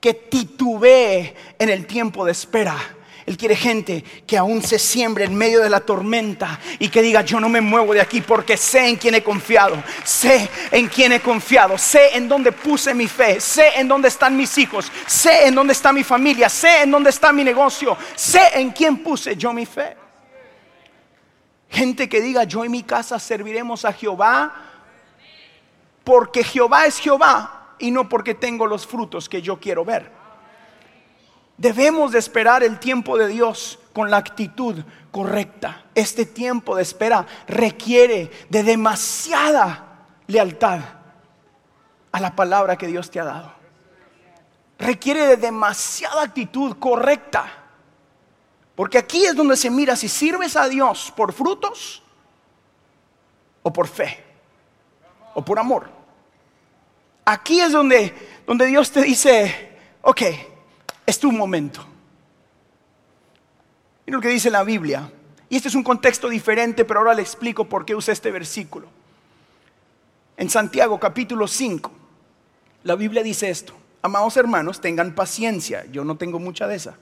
que 0.00 0.14
titubee 0.14 1.34
en 1.58 1.68
el 1.68 1.86
tiempo 1.86 2.24
de 2.24 2.32
espera. 2.32 2.76
Él 3.24 3.36
quiere 3.36 3.54
gente 3.54 4.02
que 4.26 4.36
aún 4.36 4.62
se 4.62 4.78
siembre 4.78 5.24
en 5.24 5.34
medio 5.34 5.60
de 5.60 5.70
la 5.70 5.80
tormenta 5.80 6.58
y 6.78 6.88
que 6.88 7.02
diga, 7.02 7.22
yo 7.22 7.38
no 7.38 7.48
me 7.48 7.60
muevo 7.60 7.94
de 7.94 8.00
aquí 8.00 8.20
porque 8.20 8.56
sé 8.56 8.88
en 8.88 8.96
quién 8.96 9.14
he 9.14 9.22
confiado, 9.22 9.82
sé 10.04 10.48
en 10.72 10.88
quién 10.88 11.12
he 11.12 11.20
confiado, 11.20 11.78
sé 11.78 12.16
en 12.16 12.28
dónde 12.28 12.50
puse 12.50 12.94
mi 12.94 13.06
fe, 13.06 13.40
sé 13.40 13.78
en 13.78 13.86
dónde 13.86 14.08
están 14.08 14.36
mis 14.36 14.58
hijos, 14.58 14.90
sé 15.06 15.46
en 15.46 15.54
dónde 15.54 15.72
está 15.72 15.92
mi 15.92 16.02
familia, 16.02 16.48
sé 16.48 16.82
en 16.82 16.90
dónde 16.90 17.10
está 17.10 17.32
mi 17.32 17.44
negocio, 17.44 17.96
sé 18.16 18.40
en 18.54 18.70
quién 18.70 18.98
puse 18.98 19.36
yo 19.36 19.52
mi 19.52 19.66
fe. 19.66 19.96
Gente 21.68 22.08
que 22.08 22.20
diga, 22.20 22.44
yo 22.44 22.64
en 22.64 22.72
mi 22.72 22.82
casa 22.82 23.18
serviremos 23.18 23.84
a 23.84 23.92
Jehová 23.92 24.52
porque 26.04 26.42
Jehová 26.42 26.86
es 26.86 26.98
Jehová 26.98 27.76
y 27.78 27.90
no 27.90 28.08
porque 28.08 28.34
tengo 28.34 28.66
los 28.66 28.86
frutos 28.86 29.28
que 29.28 29.40
yo 29.40 29.58
quiero 29.60 29.84
ver. 29.84 30.21
Debemos 31.62 32.10
de 32.10 32.18
esperar 32.18 32.64
el 32.64 32.80
tiempo 32.80 33.16
de 33.16 33.28
Dios 33.28 33.78
con 33.92 34.10
la 34.10 34.16
actitud 34.16 34.82
correcta. 35.12 35.84
Este 35.94 36.26
tiempo 36.26 36.74
de 36.74 36.82
espera 36.82 37.24
requiere 37.46 38.32
de 38.48 38.64
demasiada 38.64 40.08
lealtad 40.26 40.80
a 42.10 42.18
la 42.18 42.34
palabra 42.34 42.76
que 42.76 42.88
Dios 42.88 43.12
te 43.12 43.20
ha 43.20 43.24
dado. 43.24 43.52
Requiere 44.76 45.24
de 45.24 45.36
demasiada 45.36 46.22
actitud 46.22 46.78
correcta. 46.80 47.44
Porque 48.74 48.98
aquí 48.98 49.24
es 49.24 49.36
donde 49.36 49.56
se 49.56 49.70
mira 49.70 49.94
si 49.94 50.08
sirves 50.08 50.56
a 50.56 50.66
Dios 50.66 51.12
por 51.16 51.32
frutos 51.32 52.02
o 53.62 53.72
por 53.72 53.86
fe 53.86 54.24
o 55.32 55.44
por 55.44 55.60
amor. 55.60 55.88
Aquí 57.24 57.60
es 57.60 57.70
donde, 57.70 58.42
donde 58.48 58.66
Dios 58.66 58.90
te 58.90 59.02
dice, 59.02 59.78
ok, 60.02 60.22
es 61.12 61.20
tu 61.20 61.30
momento. 61.30 61.84
Mira 64.04 64.18
lo 64.18 64.22
que 64.22 64.28
dice 64.28 64.50
la 64.50 64.64
Biblia. 64.64 65.12
Y 65.48 65.56
este 65.56 65.68
es 65.68 65.74
un 65.74 65.84
contexto 65.84 66.28
diferente, 66.28 66.84
pero 66.84 67.00
ahora 67.00 67.14
le 67.14 67.22
explico 67.22 67.68
por 67.68 67.84
qué 67.84 67.94
usa 67.94 68.12
este 68.12 68.32
versículo. 68.32 68.88
En 70.36 70.50
Santiago 70.50 70.98
capítulo 70.98 71.46
5, 71.46 71.92
la 72.82 72.96
Biblia 72.96 73.22
dice 73.22 73.48
esto. 73.50 73.74
Amados 74.02 74.36
hermanos, 74.36 74.80
tengan 74.80 75.14
paciencia. 75.14 75.84
Yo 75.92 76.04
no 76.04 76.16
tengo 76.16 76.40
mucha 76.40 76.66
de 76.66 76.76
esa 76.76 76.96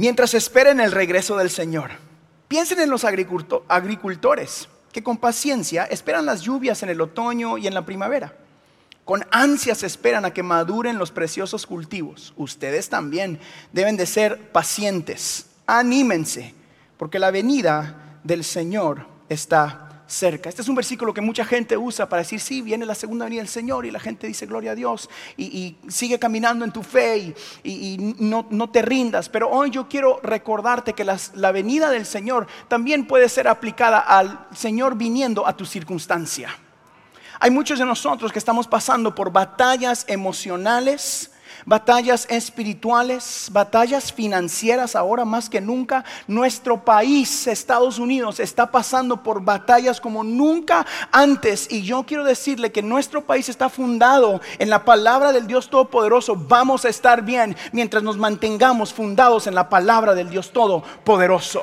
mientras 0.00 0.32
esperen 0.32 0.80
el 0.80 0.92
regreso 0.92 1.36
del 1.36 1.50
Señor. 1.50 1.90
Piensen 2.48 2.80
en 2.80 2.88
los 2.88 3.04
agricultores 3.04 4.68
que 4.92 5.02
con 5.02 5.18
paciencia 5.18 5.84
esperan 5.84 6.24
las 6.24 6.40
lluvias 6.40 6.82
en 6.82 6.88
el 6.88 7.02
otoño 7.02 7.58
y 7.58 7.66
en 7.66 7.74
la 7.74 7.84
primavera. 7.84 8.34
Con 9.10 9.26
ansias 9.32 9.82
esperan 9.82 10.24
a 10.24 10.32
que 10.32 10.44
maduren 10.44 10.96
los 10.96 11.10
preciosos 11.10 11.66
cultivos. 11.66 12.32
Ustedes 12.36 12.88
también 12.88 13.40
deben 13.72 13.96
de 13.96 14.06
ser 14.06 14.52
pacientes. 14.52 15.46
Anímense, 15.66 16.54
porque 16.96 17.18
la 17.18 17.32
venida 17.32 18.20
del 18.22 18.44
Señor 18.44 19.08
está 19.28 20.04
cerca. 20.06 20.48
Este 20.48 20.62
es 20.62 20.68
un 20.68 20.76
versículo 20.76 21.12
que 21.12 21.22
mucha 21.22 21.44
gente 21.44 21.76
usa 21.76 22.08
para 22.08 22.22
decir, 22.22 22.38
sí, 22.38 22.62
viene 22.62 22.86
la 22.86 22.94
segunda 22.94 23.24
venida 23.24 23.40
del 23.40 23.48
Señor 23.48 23.84
y 23.84 23.90
la 23.90 23.98
gente 23.98 24.28
dice, 24.28 24.46
gloria 24.46 24.70
a 24.70 24.74
Dios, 24.76 25.10
y, 25.36 25.76
sigue 25.88 26.20
caminando 26.20 26.64
en 26.64 26.70
tu 26.70 26.84
fe 26.84 27.34
y, 27.64 27.96
no, 28.20 28.70
te 28.70 28.80
rindas. 28.80 29.28
Pero 29.28 29.50
hoy 29.50 29.70
yo 29.70 29.88
quiero 29.88 30.20
recordarte 30.22 30.92
que 30.92 31.04
la 31.04 31.50
venida 31.50 31.90
del 31.90 32.06
Señor 32.06 32.46
también 32.68 33.08
puede 33.08 33.28
ser 33.28 33.48
aplicada 33.48 33.98
al 33.98 34.46
Señor 34.54 34.96
viniendo 34.96 35.48
a 35.48 35.56
tu 35.56 35.66
circunstancia. 35.66 36.56
Hay 37.42 37.50
muchos 37.50 37.78
de 37.78 37.86
nosotros 37.86 38.32
que 38.32 38.38
estamos 38.38 38.68
pasando 38.68 39.14
por 39.14 39.32
batallas 39.32 40.04
emocionales, 40.08 41.30
batallas 41.64 42.26
espirituales, 42.28 43.48
batallas 43.50 44.12
financieras 44.12 44.94
ahora 44.94 45.24
más 45.24 45.48
que 45.48 45.62
nunca. 45.62 46.04
Nuestro 46.26 46.84
país, 46.84 47.46
Estados 47.46 47.98
Unidos, 47.98 48.40
está 48.40 48.70
pasando 48.70 49.22
por 49.22 49.42
batallas 49.42 50.02
como 50.02 50.22
nunca 50.22 50.84
antes. 51.12 51.66
Y 51.72 51.80
yo 51.80 52.02
quiero 52.02 52.24
decirle 52.24 52.72
que 52.72 52.82
nuestro 52.82 53.24
país 53.24 53.48
está 53.48 53.70
fundado 53.70 54.42
en 54.58 54.68
la 54.68 54.84
palabra 54.84 55.32
del 55.32 55.46
Dios 55.46 55.70
Todopoderoso. 55.70 56.36
Vamos 56.36 56.84
a 56.84 56.90
estar 56.90 57.22
bien 57.22 57.56
mientras 57.72 58.02
nos 58.02 58.18
mantengamos 58.18 58.92
fundados 58.92 59.46
en 59.46 59.54
la 59.54 59.70
palabra 59.70 60.14
del 60.14 60.28
Dios 60.28 60.52
Todopoderoso. 60.52 61.62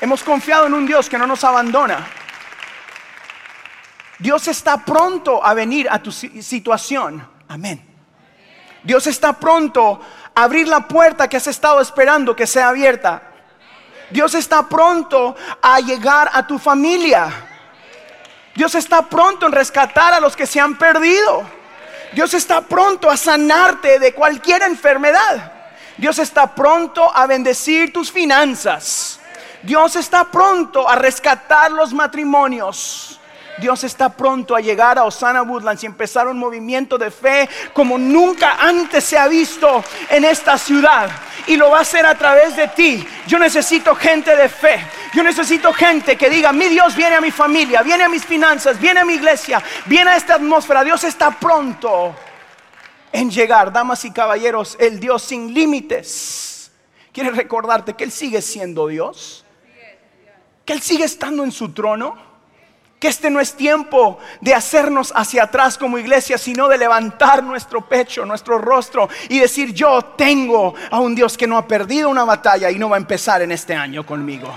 Hemos 0.00 0.24
confiado 0.24 0.66
en 0.66 0.74
un 0.74 0.84
Dios 0.84 1.08
que 1.08 1.16
no 1.16 1.28
nos 1.28 1.44
abandona. 1.44 2.15
Dios 4.18 4.48
está 4.48 4.78
pronto 4.84 5.44
a 5.44 5.52
venir 5.54 5.88
a 5.90 5.98
tu 6.02 6.10
situación. 6.10 7.26
Amén. 7.48 7.84
Dios 8.82 9.06
está 9.06 9.32
pronto 9.34 10.00
a 10.34 10.44
abrir 10.44 10.68
la 10.68 10.86
puerta 10.86 11.28
que 11.28 11.36
has 11.36 11.46
estado 11.46 11.80
esperando 11.80 12.34
que 12.34 12.46
sea 12.46 12.68
abierta. 12.68 13.22
Dios 14.10 14.34
está 14.34 14.68
pronto 14.68 15.34
a 15.60 15.80
llegar 15.80 16.30
a 16.32 16.46
tu 16.46 16.58
familia. 16.58 17.28
Dios 18.54 18.74
está 18.74 19.02
pronto 19.02 19.46
en 19.46 19.52
rescatar 19.52 20.14
a 20.14 20.20
los 20.20 20.36
que 20.36 20.46
se 20.46 20.60
han 20.60 20.78
perdido. 20.78 21.44
Dios 22.12 22.32
está 22.32 22.62
pronto 22.62 23.10
a 23.10 23.16
sanarte 23.16 23.98
de 23.98 24.14
cualquier 24.14 24.62
enfermedad. 24.62 25.52
Dios 25.98 26.18
está 26.18 26.54
pronto 26.54 27.10
a 27.14 27.26
bendecir 27.26 27.92
tus 27.92 28.12
finanzas. 28.12 29.20
Dios 29.62 29.96
está 29.96 30.24
pronto 30.24 30.88
a 30.88 30.94
rescatar 30.94 31.72
los 31.72 31.92
matrimonios. 31.92 33.15
Dios 33.58 33.84
está 33.84 34.10
pronto 34.10 34.54
a 34.54 34.60
llegar 34.60 34.98
a 34.98 35.04
Osana 35.04 35.42
Woodlands 35.42 35.82
y 35.82 35.86
empezar 35.86 36.28
un 36.28 36.38
movimiento 36.38 36.98
de 36.98 37.10
fe 37.10 37.48
como 37.72 37.96
nunca 37.96 38.56
antes 38.60 39.04
se 39.04 39.16
ha 39.16 39.28
visto 39.28 39.82
en 40.10 40.24
esta 40.24 40.58
ciudad. 40.58 41.10
Y 41.46 41.56
lo 41.56 41.70
va 41.70 41.78
a 41.78 41.82
hacer 41.82 42.04
a 42.04 42.16
través 42.16 42.56
de 42.56 42.68
ti. 42.68 43.06
Yo 43.26 43.38
necesito 43.38 43.94
gente 43.94 44.36
de 44.36 44.48
fe. 44.48 44.84
Yo 45.14 45.22
necesito 45.22 45.72
gente 45.72 46.16
que 46.16 46.28
diga, 46.28 46.52
mi 46.52 46.68
Dios 46.68 46.94
viene 46.94 47.16
a 47.16 47.20
mi 47.20 47.30
familia, 47.30 47.82
viene 47.82 48.04
a 48.04 48.08
mis 48.08 48.24
finanzas, 48.24 48.78
viene 48.78 49.00
a 49.00 49.04
mi 49.04 49.14
iglesia, 49.14 49.62
viene 49.86 50.10
a 50.10 50.16
esta 50.16 50.34
atmósfera. 50.34 50.84
Dios 50.84 51.04
está 51.04 51.30
pronto 51.30 52.14
en 53.12 53.30
llegar. 53.30 53.72
Damas 53.72 54.04
y 54.04 54.10
caballeros, 54.10 54.76
el 54.78 55.00
Dios 55.00 55.22
sin 55.22 55.54
límites. 55.54 56.70
Quiere 57.12 57.30
recordarte 57.30 57.94
que 57.94 58.04
Él 58.04 58.12
sigue 58.12 58.42
siendo 58.42 58.88
Dios. 58.88 59.44
Que 60.66 60.74
Él 60.74 60.82
sigue 60.82 61.04
estando 61.04 61.44
en 61.44 61.52
su 61.52 61.70
trono 61.70 62.25
que 62.98 63.08
este 63.08 63.28
no 63.30 63.40
es 63.40 63.54
tiempo 63.54 64.18
de 64.40 64.54
hacernos 64.54 65.12
hacia 65.14 65.44
atrás 65.44 65.76
como 65.76 65.98
iglesia, 65.98 66.38
sino 66.38 66.68
de 66.68 66.78
levantar 66.78 67.42
nuestro 67.42 67.86
pecho, 67.86 68.24
nuestro 68.24 68.58
rostro 68.58 69.08
y 69.28 69.38
decir, 69.38 69.74
yo 69.74 70.02
tengo 70.16 70.74
a 70.90 71.00
un 71.00 71.14
Dios 71.14 71.36
que 71.36 71.46
no 71.46 71.58
ha 71.58 71.68
perdido 71.68 72.08
una 72.08 72.24
batalla 72.24 72.70
y 72.70 72.78
no 72.78 72.88
va 72.88 72.96
a 72.96 73.00
empezar 73.00 73.42
en 73.42 73.52
este 73.52 73.74
año 73.74 74.06
conmigo. 74.06 74.48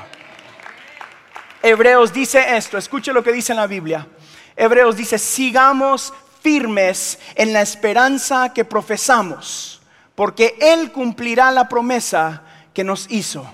Hebreos 1.61 2.13
dice 2.13 2.55
esto, 2.55 2.77
escuche 2.77 3.11
lo 3.11 3.23
que 3.23 3.33
dice 3.33 3.51
en 3.51 3.57
la 3.57 3.67
Biblia. 3.67 4.07
Hebreos 4.55 4.95
dice, 4.95 5.17
sigamos 5.17 6.13
firmes 6.41 7.19
en 7.35 7.51
la 7.51 7.61
esperanza 7.61 8.53
que 8.53 8.63
profesamos, 8.63 9.81
porque 10.15 10.55
Él 10.61 10.93
cumplirá 10.93 11.51
la 11.51 11.67
promesa 11.67 12.43
que 12.73 12.85
nos 12.85 13.11
hizo. 13.11 13.45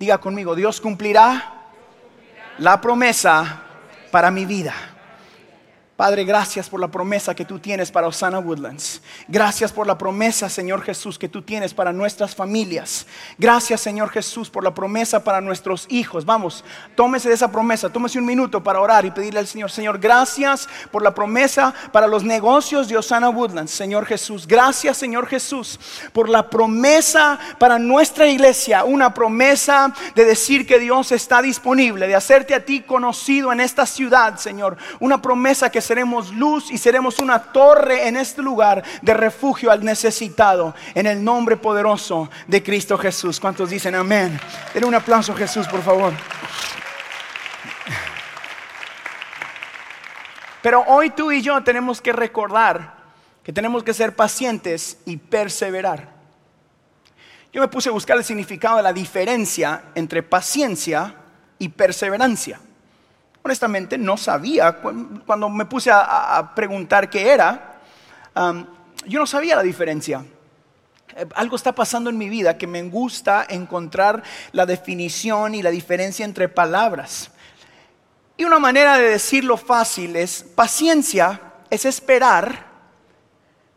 Diga 0.00 0.18
conmigo, 0.18 0.56
Dios 0.56 0.80
cumplirá 0.80 1.52
la 2.58 2.80
promesa 2.80 3.63
para 4.14 4.30
mi 4.30 4.44
vida. 4.44 4.93
Padre, 5.96 6.24
gracias 6.24 6.68
por 6.68 6.80
la 6.80 6.88
promesa 6.88 7.36
que 7.36 7.44
tú 7.44 7.60
tienes 7.60 7.92
para 7.92 8.08
Osana 8.08 8.40
Woodlands. 8.40 9.00
Gracias 9.28 9.72
por 9.72 9.86
la 9.86 9.96
promesa, 9.96 10.48
Señor 10.48 10.82
Jesús, 10.82 11.16
que 11.20 11.28
tú 11.28 11.40
tienes 11.40 11.72
para 11.72 11.92
nuestras 11.92 12.34
familias. 12.34 13.06
Gracias, 13.38 13.80
Señor 13.80 14.10
Jesús, 14.10 14.50
por 14.50 14.64
la 14.64 14.74
promesa 14.74 15.22
para 15.22 15.40
nuestros 15.40 15.86
hijos. 15.88 16.24
Vamos, 16.24 16.64
tómese 16.96 17.28
de 17.28 17.36
esa 17.36 17.52
promesa, 17.52 17.90
tómese 17.90 18.18
un 18.18 18.26
minuto 18.26 18.60
para 18.60 18.80
orar 18.80 19.04
y 19.04 19.12
pedirle 19.12 19.38
al 19.38 19.46
Señor, 19.46 19.70
Señor, 19.70 20.00
gracias 20.00 20.68
por 20.90 21.00
la 21.00 21.14
promesa 21.14 21.72
para 21.92 22.08
los 22.08 22.24
negocios 22.24 22.88
de 22.88 22.96
Osana 22.96 23.30
Woodlands, 23.30 23.70
Señor 23.70 24.04
Jesús. 24.04 24.48
Gracias, 24.48 24.96
Señor 24.96 25.28
Jesús, 25.28 25.78
por 26.12 26.28
la 26.28 26.50
promesa 26.50 27.38
para 27.60 27.78
nuestra 27.78 28.26
iglesia. 28.26 28.82
Una 28.82 29.14
promesa 29.14 29.94
de 30.16 30.24
decir 30.24 30.66
que 30.66 30.80
Dios 30.80 31.12
está 31.12 31.40
disponible, 31.40 32.08
de 32.08 32.16
hacerte 32.16 32.52
a 32.52 32.64
ti 32.64 32.80
conocido 32.80 33.52
en 33.52 33.60
esta 33.60 33.86
ciudad, 33.86 34.38
Señor. 34.38 34.76
Una 34.98 35.22
promesa 35.22 35.70
que 35.70 35.83
seremos 35.84 36.32
luz 36.32 36.70
y 36.70 36.78
seremos 36.78 37.18
una 37.18 37.38
torre 37.40 38.08
en 38.08 38.16
este 38.16 38.42
lugar 38.42 38.82
de 39.02 39.14
refugio 39.14 39.70
al 39.70 39.84
necesitado. 39.84 40.74
En 40.94 41.06
el 41.06 41.22
nombre 41.22 41.56
poderoso 41.56 42.30
de 42.46 42.62
Cristo 42.62 42.98
Jesús. 42.98 43.38
¿Cuántos 43.38 43.70
dicen 43.70 43.94
amén? 43.94 44.40
Denle 44.72 44.88
un 44.88 44.94
aplauso 44.94 45.32
a 45.32 45.36
Jesús, 45.36 45.68
por 45.68 45.82
favor. 45.82 46.12
Pero 50.62 50.82
hoy 50.86 51.10
tú 51.10 51.30
y 51.30 51.42
yo 51.42 51.62
tenemos 51.62 52.00
que 52.00 52.12
recordar 52.12 52.94
que 53.42 53.52
tenemos 53.52 53.82
que 53.82 53.92
ser 53.92 54.16
pacientes 54.16 54.98
y 55.04 55.18
perseverar. 55.18 56.08
Yo 57.52 57.60
me 57.60 57.68
puse 57.68 57.90
a 57.90 57.92
buscar 57.92 58.16
el 58.16 58.24
significado 58.24 58.78
de 58.78 58.82
la 58.82 58.92
diferencia 58.92 59.84
entre 59.94 60.22
paciencia 60.22 61.14
y 61.58 61.68
perseverancia 61.68 62.58
honestamente 63.44 63.98
no 63.98 64.16
sabía. 64.16 64.80
Cuando 64.80 65.48
me 65.50 65.66
puse 65.66 65.90
a, 65.92 66.52
preguntar 66.54 67.10
qué 67.10 67.28
era, 67.28 67.78
yo 69.06 69.18
no 69.18 69.26
sabía 69.26 69.56
la 69.56 69.62
diferencia. 69.62 70.24
Eh, 71.14 71.26
algo 71.34 71.54
está 71.54 71.72
pasando 71.72 72.08
en 72.08 72.16
mi 72.16 72.30
vida 72.30 72.56
que 72.56 72.66
me 72.66 72.82
gusta 72.84 73.46
encontrar 73.48 74.22
la 74.52 74.64
definición 74.64 75.54
y 75.54 75.62
la 75.62 75.70
diferencia 75.70 76.24
entre 76.24 76.48
palabras. 76.48 77.30
Y 78.38 78.44
una 78.44 78.58
manera 78.58 78.96
de 78.96 79.10
decirlo 79.10 79.58
fácil 79.58 80.16
es, 80.16 80.42
paciencia 80.42 81.40
es 81.68 81.84
esperar 81.84 82.66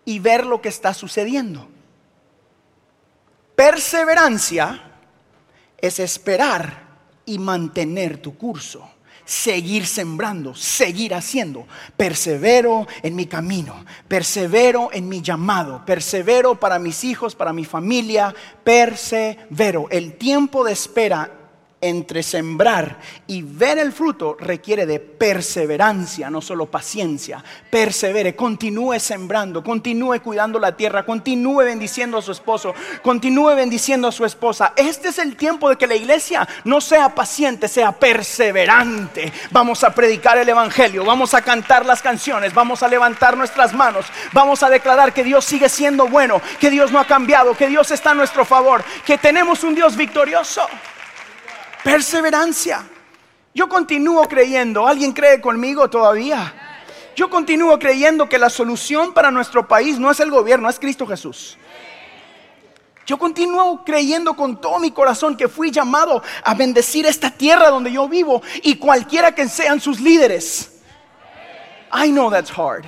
y 0.06 0.20
ver 0.20 0.46
lo 0.46 0.62
que 0.62 0.70
está 0.70 0.94
sucediendo. 0.94 1.68
Perseverancia 3.56 4.82
es 5.78 6.00
esperar 6.00 6.88
y 7.26 7.38
mantener 7.38 8.22
tu 8.22 8.38
curso 8.38 8.90
seguir 9.28 9.86
sembrando, 9.86 10.56
seguir 10.56 11.13
haciendo. 11.13 11.68
Persevero 11.98 12.88
en 13.04 13.16
mi 13.16 13.28
camino, 13.28 13.86
persevero 14.08 14.90
en 14.94 15.08
mi 15.08 15.22
llamado, 15.22 15.86
persevero 15.86 16.56
para 16.56 16.80
mis 16.80 17.04
hijos, 17.04 17.36
para 17.36 17.54
mi 17.54 17.66
familia, 17.66 18.34
persevero. 18.63 19.88
El 19.92 20.13
tiempo 20.13 20.63
de 20.63 20.72
espera 20.72 21.47
entre 21.80 22.24
sembrar 22.24 22.98
y 23.28 23.44
ver 23.44 23.78
el 23.78 23.92
fruto 23.92 24.36
requiere 24.40 24.88
de 24.88 25.00
perseverancia, 25.00 26.30
no 26.30 26.42
solo 26.42 26.66
paciencia. 26.66 27.44
Persevere, 27.70 28.36
continúe 28.36 29.00
sembrando, 29.00 29.63
continúe 29.63 30.20
cuidando 30.22 30.60
la 30.60 30.76
tierra, 30.76 31.06
continúe 31.06 31.63
bendiciendo 31.63 32.18
a 32.18 32.22
su 32.22 32.32
esposo, 32.32 32.74
continúe 33.04 33.56
bendiciendo 33.56 34.08
a 34.08 34.12
su 34.12 34.26
esposa. 34.26 34.74
Este 34.76 35.10
es 35.10 35.20
el 35.20 35.36
tiempo 35.36 35.70
de 35.70 35.76
que 35.76 35.86
la 35.86 35.96
iglesia 35.96 36.48
no 36.63 36.82
sea 36.82 37.13
paciente, 37.13 37.68
sea 37.68 37.92
perseverante. 37.92 39.32
Vamos 39.52 39.84
a 39.84 39.94
predicar 39.94 40.38
el 40.40 40.50
evangelio, 40.50 41.06
vamos 41.06 41.36
a 41.36 41.44
cantar 41.44 41.86
las 41.86 42.02
canciones, 42.02 42.54
vamos 42.54 42.82
a 42.82 42.88
levantar 42.88 43.38
nuestras 43.38 43.74
manos, 43.74 44.08
vamos 44.34 44.63
a 44.63 44.70
declarar 44.70 45.13
que 45.13 45.24
Dios 45.24 45.46
sigue 45.46 45.70
siendo 45.70 46.08
bueno, 46.08 46.42
que 46.60 46.72
Dios 46.72 46.92
no 46.92 47.00
ha 47.00 47.06
cambiado, 47.06 47.56
que 47.56 47.68
Dios 47.68 47.92
está 47.92 48.12
a 48.12 48.16
nuestro 48.16 48.46
favor, 48.46 48.84
que 49.06 49.20
tenemos 49.20 49.63
un 49.63 49.76
Dios 49.76 49.96
victorioso. 49.96 50.68
Perseverancia. 51.88 52.86
Yo 53.56 53.69
continúo 53.69 54.21
creyendo, 54.28 54.86
¿alguien 54.86 55.13
cree 55.13 55.39
conmigo 55.39 55.89
todavía? 55.89 56.54
Yo 57.15 57.30
continúo 57.30 57.80
creyendo 57.80 58.28
que 58.28 58.38
la 58.38 58.50
solución 58.50 59.13
para 59.13 59.32
nuestro 59.32 59.69
país 59.69 59.97
no 59.97 60.12
es 60.12 60.19
el 60.19 60.30
gobierno, 60.30 60.67
es 60.67 60.80
Cristo 60.80 61.08
Jesús. 61.08 61.58
Yo 63.06 63.17
continúo 63.17 63.86
creyendo 63.86 64.36
con 64.36 64.60
todo 64.60 64.80
mi 64.80 64.91
corazón 64.91 65.38
que 65.38 65.47
fui 65.47 65.71
llamado 65.71 66.21
a 66.43 66.54
bendecir 66.56 67.06
esta 67.06 67.32
tierra 67.32 67.69
donde 67.69 67.89
yo 67.89 68.10
vivo 68.10 68.41
y 68.63 68.76
cualquiera 68.76 69.34
que 69.34 69.47
sean 69.47 69.80
sus 69.80 70.02
líderes. 70.02 70.82
I 71.93 72.10
know 72.12 72.30
that's 72.30 72.52
hard. 72.52 72.84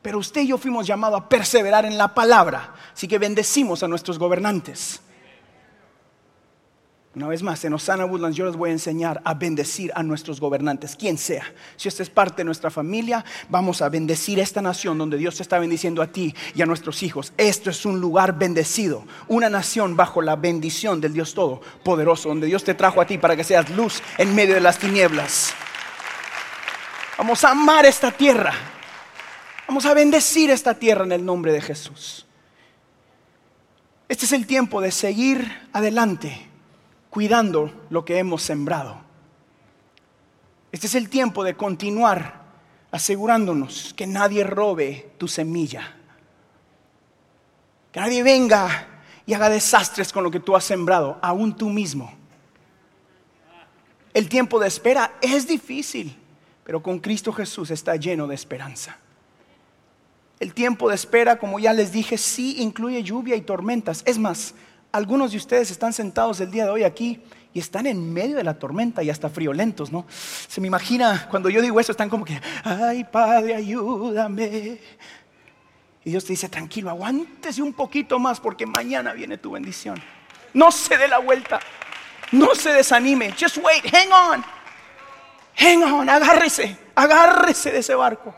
Pero 0.00 0.18
usted 0.18 0.40
y 0.40 0.46
yo 0.46 0.56
fuimos 0.56 0.86
llamados 0.86 1.20
a 1.20 1.28
perseverar 1.28 1.84
en 1.84 1.98
la 1.98 2.08
palabra. 2.14 2.72
Así 2.94 3.06
que 3.06 3.18
bendecimos 3.18 3.82
a 3.82 3.88
nuestros 3.88 4.18
gobernantes. 4.18 5.01
Una 7.14 7.28
vez 7.28 7.42
más, 7.42 7.62
en 7.66 7.74
Osana 7.74 8.06
Woodlands 8.06 8.38
yo 8.38 8.46
les 8.46 8.56
voy 8.56 8.70
a 8.70 8.72
enseñar 8.72 9.20
a 9.24 9.34
bendecir 9.34 9.92
a 9.94 10.02
nuestros 10.02 10.40
gobernantes, 10.40 10.96
quien 10.96 11.18
sea. 11.18 11.44
Si 11.76 11.86
usted 11.88 12.04
es 12.04 12.10
parte 12.10 12.38
de 12.38 12.44
nuestra 12.44 12.70
familia, 12.70 13.22
vamos 13.50 13.82
a 13.82 13.90
bendecir 13.90 14.38
esta 14.38 14.62
nación 14.62 14.96
donde 14.96 15.18
Dios 15.18 15.36
te 15.36 15.42
está 15.42 15.58
bendiciendo 15.58 16.00
a 16.00 16.06
ti 16.06 16.34
y 16.54 16.62
a 16.62 16.66
nuestros 16.66 17.02
hijos. 17.02 17.34
Esto 17.36 17.68
es 17.68 17.84
un 17.84 18.00
lugar 18.00 18.38
bendecido, 18.38 19.04
una 19.28 19.50
nación 19.50 19.94
bajo 19.94 20.22
la 20.22 20.36
bendición 20.36 21.02
del 21.02 21.12
Dios 21.12 21.34
Todopoderoso, 21.34 22.30
donde 22.30 22.46
Dios 22.46 22.64
te 22.64 22.72
trajo 22.72 23.02
a 23.02 23.06
ti 23.06 23.18
para 23.18 23.36
que 23.36 23.44
seas 23.44 23.68
luz 23.68 24.02
en 24.16 24.34
medio 24.34 24.54
de 24.54 24.62
las 24.62 24.78
tinieblas. 24.78 25.52
Vamos 27.18 27.44
a 27.44 27.50
amar 27.50 27.84
esta 27.84 28.10
tierra. 28.10 28.54
Vamos 29.68 29.84
a 29.84 29.92
bendecir 29.92 30.50
esta 30.50 30.72
tierra 30.72 31.04
en 31.04 31.12
el 31.12 31.26
nombre 31.26 31.52
de 31.52 31.60
Jesús. 31.60 32.24
Este 34.08 34.24
es 34.24 34.32
el 34.32 34.46
tiempo 34.46 34.80
de 34.80 34.90
seguir 34.90 35.68
adelante 35.74 36.51
cuidando 37.12 37.70
lo 37.90 38.06
que 38.06 38.16
hemos 38.16 38.42
sembrado. 38.42 38.96
Este 40.72 40.86
es 40.86 40.94
el 40.94 41.10
tiempo 41.10 41.44
de 41.44 41.54
continuar 41.54 42.40
asegurándonos 42.90 43.92
que 43.94 44.06
nadie 44.06 44.44
robe 44.44 45.12
tu 45.18 45.28
semilla. 45.28 45.94
Que 47.92 48.00
nadie 48.00 48.22
venga 48.22 48.88
y 49.26 49.34
haga 49.34 49.50
desastres 49.50 50.10
con 50.10 50.24
lo 50.24 50.30
que 50.30 50.40
tú 50.40 50.56
has 50.56 50.64
sembrado, 50.64 51.18
aún 51.20 51.54
tú 51.54 51.68
mismo. 51.68 52.10
El 54.14 54.30
tiempo 54.30 54.58
de 54.58 54.68
espera 54.68 55.12
es 55.20 55.46
difícil, 55.46 56.16
pero 56.64 56.82
con 56.82 56.98
Cristo 56.98 57.30
Jesús 57.30 57.70
está 57.70 57.94
lleno 57.96 58.26
de 58.26 58.36
esperanza. 58.36 58.96
El 60.40 60.54
tiempo 60.54 60.88
de 60.88 60.94
espera, 60.94 61.38
como 61.38 61.58
ya 61.58 61.74
les 61.74 61.92
dije, 61.92 62.16
sí 62.16 62.62
incluye 62.62 63.02
lluvia 63.02 63.36
y 63.36 63.42
tormentas. 63.42 64.02
Es 64.06 64.18
más, 64.18 64.54
algunos 64.92 65.32
de 65.32 65.38
ustedes 65.38 65.70
están 65.70 65.92
sentados 65.94 66.40
el 66.40 66.50
día 66.50 66.64
de 66.64 66.70
hoy 66.70 66.84
aquí 66.84 67.22
y 67.54 67.58
están 67.58 67.86
en 67.86 68.12
medio 68.12 68.36
de 68.36 68.44
la 68.44 68.58
tormenta 68.58 69.02
y 69.02 69.10
hasta 69.10 69.30
friolentos, 69.30 69.90
¿no? 69.90 70.06
Se 70.08 70.60
me 70.60 70.66
imagina, 70.66 71.26
cuando 71.30 71.48
yo 71.48 71.60
digo 71.62 71.80
eso, 71.80 71.92
están 71.92 72.10
como 72.10 72.24
que, 72.24 72.40
ay 72.62 73.04
Padre, 73.04 73.54
ayúdame. 73.54 74.78
Y 76.04 76.10
Dios 76.10 76.24
te 76.24 76.34
dice, 76.34 76.48
tranquilo, 76.48 76.90
aguántese 76.90 77.62
un 77.62 77.72
poquito 77.72 78.18
más 78.18 78.38
porque 78.38 78.66
mañana 78.66 79.12
viene 79.12 79.38
tu 79.38 79.52
bendición. 79.52 80.02
No 80.52 80.70
se 80.70 80.98
dé 80.98 81.08
la 81.08 81.18
vuelta, 81.18 81.58
no 82.32 82.54
se 82.54 82.72
desanime, 82.72 83.32
just 83.32 83.58
wait, 83.58 83.84
hang 83.92 84.10
on, 84.10 84.44
hang 85.56 85.82
on, 85.82 86.08
agárrese, 86.08 86.76
agárrese 86.94 87.70
de 87.72 87.78
ese 87.78 87.94
barco. 87.94 88.34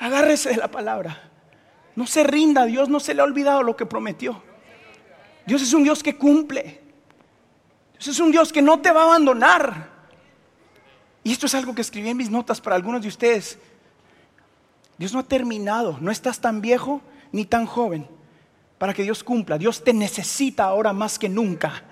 Agárrese 0.00 0.50
de 0.50 0.56
la 0.56 0.68
palabra. 0.68 1.28
No 1.96 2.06
se 2.06 2.22
rinda, 2.22 2.66
Dios 2.66 2.88
no 2.88 3.00
se 3.00 3.14
le 3.14 3.22
ha 3.22 3.24
olvidado 3.24 3.64
lo 3.64 3.74
que 3.74 3.84
prometió. 3.84 4.42
Dios 5.48 5.62
es 5.62 5.72
un 5.72 5.82
Dios 5.82 6.02
que 6.02 6.14
cumple. 6.14 6.78
Dios 7.94 8.08
es 8.08 8.20
un 8.20 8.30
Dios 8.30 8.52
que 8.52 8.60
no 8.60 8.80
te 8.80 8.92
va 8.92 9.00
a 9.00 9.04
abandonar. 9.04 9.88
Y 11.24 11.32
esto 11.32 11.46
es 11.46 11.54
algo 11.54 11.74
que 11.74 11.80
escribí 11.80 12.10
en 12.10 12.18
mis 12.18 12.28
notas 12.28 12.60
para 12.60 12.76
algunos 12.76 13.00
de 13.00 13.08
ustedes. 13.08 13.58
Dios 14.98 15.14
no 15.14 15.20
ha 15.20 15.22
terminado, 15.22 15.96
no 16.02 16.10
estás 16.10 16.38
tan 16.38 16.60
viejo 16.60 17.00
ni 17.32 17.46
tan 17.46 17.64
joven 17.64 18.06
para 18.76 18.92
que 18.92 19.04
Dios 19.04 19.24
cumpla. 19.24 19.56
Dios 19.56 19.82
te 19.82 19.94
necesita 19.94 20.64
ahora 20.64 20.92
más 20.92 21.18
que 21.18 21.30
nunca. 21.30 21.82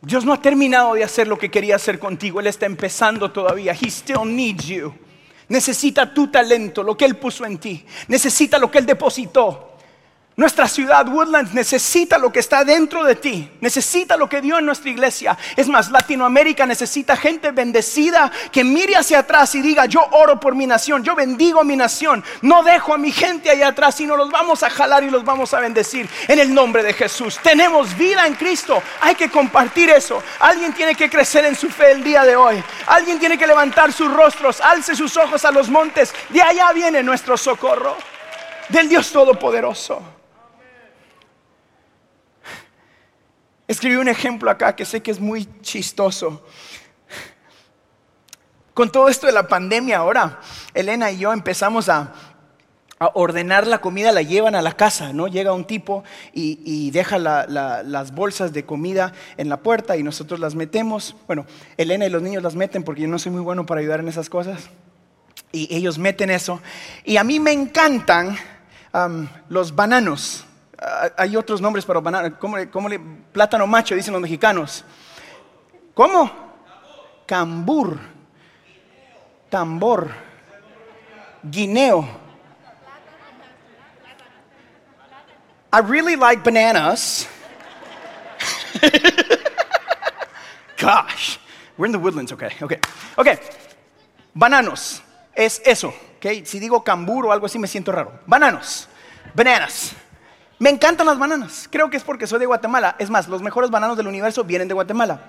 Dios 0.00 0.24
no 0.24 0.32
ha 0.32 0.40
terminado 0.40 0.94
de 0.94 1.02
hacer 1.02 1.26
lo 1.26 1.36
que 1.36 1.50
quería 1.50 1.74
hacer 1.74 1.98
contigo, 1.98 2.38
Él 2.38 2.46
está 2.46 2.66
empezando 2.66 3.32
todavía. 3.32 3.72
He 3.72 3.90
still 3.90 4.24
needs 4.24 4.66
you. 4.66 4.94
Necesita 5.48 6.14
tu 6.14 6.28
talento, 6.28 6.84
lo 6.84 6.96
que 6.96 7.04
Él 7.04 7.16
puso 7.16 7.44
en 7.44 7.58
ti. 7.58 7.84
Necesita 8.06 8.60
lo 8.60 8.70
que 8.70 8.78
Él 8.78 8.86
depositó. 8.86 9.67
Nuestra 10.38 10.68
ciudad, 10.68 11.04
Woodlands, 11.08 11.52
necesita 11.52 12.16
lo 12.16 12.30
que 12.30 12.38
está 12.38 12.62
dentro 12.62 13.02
de 13.02 13.16
ti, 13.16 13.50
necesita 13.60 14.16
lo 14.16 14.28
que 14.28 14.40
dio 14.40 14.56
en 14.56 14.66
nuestra 14.66 14.88
iglesia. 14.88 15.36
Es 15.56 15.66
más, 15.66 15.90
Latinoamérica 15.90 16.64
necesita 16.64 17.16
gente 17.16 17.50
bendecida 17.50 18.30
que 18.52 18.62
mire 18.62 18.94
hacia 18.94 19.18
atrás 19.18 19.56
y 19.56 19.62
diga, 19.62 19.86
yo 19.86 20.06
oro 20.12 20.38
por 20.38 20.54
mi 20.54 20.64
nación, 20.64 21.02
yo 21.02 21.16
bendigo 21.16 21.64
mi 21.64 21.74
nación, 21.74 22.22
no 22.40 22.62
dejo 22.62 22.94
a 22.94 22.98
mi 22.98 23.10
gente 23.10 23.50
allá 23.50 23.66
atrás, 23.66 23.96
sino 23.96 24.16
los 24.16 24.30
vamos 24.30 24.62
a 24.62 24.70
jalar 24.70 25.02
y 25.02 25.10
los 25.10 25.24
vamos 25.24 25.52
a 25.54 25.58
bendecir 25.58 26.08
en 26.28 26.38
el 26.38 26.54
nombre 26.54 26.84
de 26.84 26.92
Jesús. 26.92 27.40
Tenemos 27.42 27.98
vida 27.98 28.24
en 28.24 28.34
Cristo, 28.34 28.80
hay 29.00 29.16
que 29.16 29.28
compartir 29.28 29.90
eso. 29.90 30.22
Alguien 30.38 30.72
tiene 30.72 30.94
que 30.94 31.10
crecer 31.10 31.46
en 31.46 31.56
su 31.56 31.68
fe 31.68 31.90
el 31.90 32.04
día 32.04 32.22
de 32.22 32.36
hoy, 32.36 32.62
alguien 32.86 33.18
tiene 33.18 33.36
que 33.36 33.46
levantar 33.48 33.92
sus 33.92 34.12
rostros, 34.12 34.60
alce 34.60 34.94
sus 34.94 35.16
ojos 35.16 35.44
a 35.44 35.50
los 35.50 35.68
montes, 35.68 36.14
de 36.28 36.40
allá 36.40 36.70
viene 36.72 37.02
nuestro 37.02 37.36
socorro, 37.36 37.96
del 38.68 38.88
Dios 38.88 39.10
Todopoderoso. 39.10 40.17
Escribí 43.68 43.96
un 43.96 44.08
ejemplo 44.08 44.50
acá 44.50 44.74
que 44.74 44.86
sé 44.86 45.02
que 45.02 45.10
es 45.10 45.20
muy 45.20 45.46
chistoso. 45.60 46.42
Con 48.72 48.90
todo 48.90 49.10
esto 49.10 49.26
de 49.26 49.32
la 49.32 49.46
pandemia 49.46 49.98
ahora, 49.98 50.40
Elena 50.72 51.10
y 51.10 51.18
yo 51.18 51.32
empezamos 51.34 51.90
a, 51.90 52.14
ordenar 53.14 53.64
la 53.68 53.80
comida, 53.80 54.10
la 54.10 54.22
llevan 54.22 54.56
a 54.56 54.62
la 54.62 54.72
casa, 54.72 55.12
¿no? 55.12 55.28
Llega 55.28 55.52
un 55.52 55.64
tipo 55.64 56.02
y, 56.32 56.90
deja 56.90 57.18
las 57.18 58.12
bolsas 58.12 58.52
de 58.52 58.64
comida 58.64 59.12
en 59.36 59.48
la 59.48 59.58
puerta 59.58 59.96
y 59.96 60.02
nosotros 60.02 60.40
las 60.40 60.56
metemos. 60.56 61.14
Bueno, 61.28 61.46
Elena 61.76 62.06
y 62.06 62.10
los 62.10 62.22
niños 62.22 62.42
las 62.42 62.56
meten 62.56 62.82
porque 62.82 63.02
yo 63.02 63.08
no 63.08 63.20
soy 63.20 63.30
muy 63.30 63.42
bueno 63.42 63.66
para 63.66 63.82
ayudar 63.82 64.00
en 64.00 64.08
esas 64.08 64.28
cosas. 64.28 64.70
Y 65.52 65.72
ellos 65.72 65.96
meten 65.98 66.30
eso. 66.30 66.60
Y 67.04 67.18
a 67.18 67.24
mí 67.24 67.38
me 67.38 67.52
encantan 67.52 68.36
los 69.48 69.76
bananos. 69.76 70.47
Ah, 70.80 71.10
hay 71.16 71.36
otros 71.36 71.60
nombres 71.60 71.84
para 71.84 72.00
banana. 72.00 72.38
¿Cómo, 72.38 72.56
le, 72.56 73.00
plátano 73.32 73.66
macho, 73.66 73.94
dicen 73.94 74.12
los 74.12 74.22
mexicanos. 74.22 74.84
¿Cómo? 75.94 76.30
Cambur. 77.26 77.98
Tambor. 79.50 80.10
Guineo. 81.42 82.06
I 85.70 85.80
really 85.80 86.16
like 86.16 86.42
bananas. 86.42 87.28
Gosh, 90.78 91.38
we're 91.76 91.86
in 91.86 91.92
the 91.92 91.98
woodlands, 91.98 92.32
okay, 92.32 92.50
okay, 92.62 92.78
okay. 93.18 93.38
Bananos 94.34 95.02
es 95.34 95.60
eso, 95.64 95.92
okay. 96.16 96.44
Si 96.46 96.60
digo 96.60 96.84
cambur 96.84 97.26
o 97.26 97.32
algo 97.32 97.46
así 97.46 97.58
me 97.58 97.66
siento 97.66 97.92
raro. 97.92 98.20
Bananos, 98.26 98.88
bananas. 99.34 99.94
Me 100.58 100.70
encantan 100.70 101.06
las 101.06 101.18
bananas. 101.18 101.68
Creo 101.70 101.88
que 101.88 101.96
es 101.96 102.02
porque 102.02 102.26
soy 102.26 102.40
de 102.40 102.46
Guatemala. 102.46 102.96
Es 102.98 103.10
más, 103.10 103.28
los 103.28 103.42
mejores 103.42 103.70
bananos 103.70 103.96
del 103.96 104.08
universo 104.08 104.44
vienen 104.44 104.68
de 104.68 104.74
Guatemala. 104.74 105.20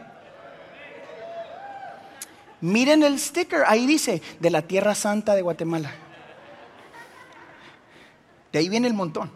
Miren 2.62 3.04
el 3.04 3.20
sticker, 3.20 3.64
ahí 3.68 3.86
dice, 3.86 4.22
de 4.40 4.50
la 4.50 4.62
Tierra 4.64 4.96
Santa 4.96 5.36
de 5.36 5.42
Guatemala. 5.42 5.92
De 8.52 8.60
ahí 8.60 8.68
viene 8.70 8.88
el 8.88 8.94
montón. 8.94 9.32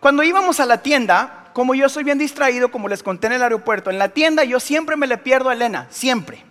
Cuando 0.00 0.22
íbamos 0.22 0.58
a 0.60 0.66
la 0.66 0.78
tienda, 0.82 1.50
como 1.52 1.74
yo 1.74 1.88
soy 1.88 2.04
bien 2.04 2.18
distraído, 2.18 2.70
como 2.70 2.88
les 2.88 3.02
conté 3.02 3.26
en 3.26 3.34
el 3.34 3.42
aeropuerto, 3.42 3.90
en 3.90 3.98
la 3.98 4.08
tienda 4.08 4.44
yo 4.44 4.58
siempre 4.58 4.96
me 4.96 5.06
le 5.06 5.18
pierdo 5.18 5.50
a 5.50 5.52
Elena, 5.52 5.86
siempre. 5.90 6.44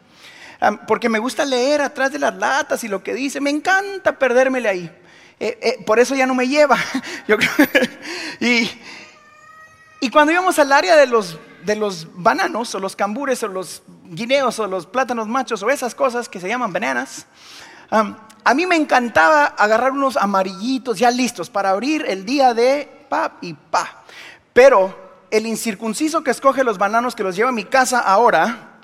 porque 0.87 1.09
me 1.09 1.19
gusta 1.19 1.45
leer 1.45 1.81
atrás 1.81 2.11
de 2.11 2.19
las 2.19 2.35
latas 2.35 2.83
y 2.83 2.87
lo 2.87 3.01
que 3.01 3.13
dice, 3.13 3.41
me 3.41 3.49
encanta 3.49 4.19
perdérmele 4.19 4.69
ahí. 4.69 4.91
Eh, 5.39 5.57
eh, 5.61 5.83
por 5.85 5.99
eso 5.99 6.15
ya 6.15 6.25
no 6.25 6.35
me 6.35 6.47
lleva. 6.47 6.77
y, 8.39 8.69
y, 10.01 10.09
cuando 10.09 10.33
íbamos 10.33 10.59
al 10.59 10.71
área 10.71 10.95
de 10.95 11.07
los, 11.07 11.39
de 11.63 11.75
los 11.75 12.07
bananos 12.13 12.75
o 12.75 12.79
los 12.79 12.95
cambures 12.95 13.41
o 13.43 13.47
los 13.47 13.83
guineos 14.05 14.59
o 14.59 14.67
los 14.67 14.85
plátanos 14.85 15.27
machos 15.27 15.63
o 15.63 15.69
esas 15.69 15.95
cosas 15.95 16.27
que 16.27 16.39
se 16.39 16.47
llaman 16.47 16.73
bananas, 16.73 17.25
a 17.89 18.53
mí 18.53 18.65
me 18.65 18.75
encantaba 18.75 19.45
agarrar 19.45 19.91
unos 19.91 20.17
amarillitos 20.17 20.99
ya 20.99 21.09
listos 21.09 21.49
para 21.49 21.71
abrir 21.71 22.05
el 22.07 22.25
día 22.25 22.53
de 22.53 23.05
pa 23.09 23.37
y 23.41 23.53
pa. 23.53 24.03
Pero 24.53 25.09
el 25.31 25.45
incircunciso 25.45 26.23
que 26.23 26.31
escoge 26.31 26.63
los 26.63 26.77
bananos 26.77 27.15
que 27.15 27.23
los 27.23 27.35
lleva 27.35 27.49
a 27.49 27.53
mi 27.53 27.63
casa 27.63 27.99
ahora, 27.99 28.79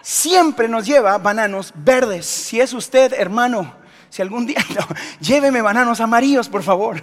siempre 0.00 0.68
nos 0.68 0.86
lleva 0.86 1.18
bananos 1.18 1.72
verdes. 1.74 2.26
Si 2.26 2.60
es 2.60 2.72
usted, 2.72 3.12
hermano, 3.12 3.74
si 4.10 4.22
algún 4.22 4.46
día, 4.46 4.58
lléveme 5.20 5.62
bananos 5.62 6.00
amarillos, 6.00 6.48
por 6.48 6.62
favor. 6.62 7.02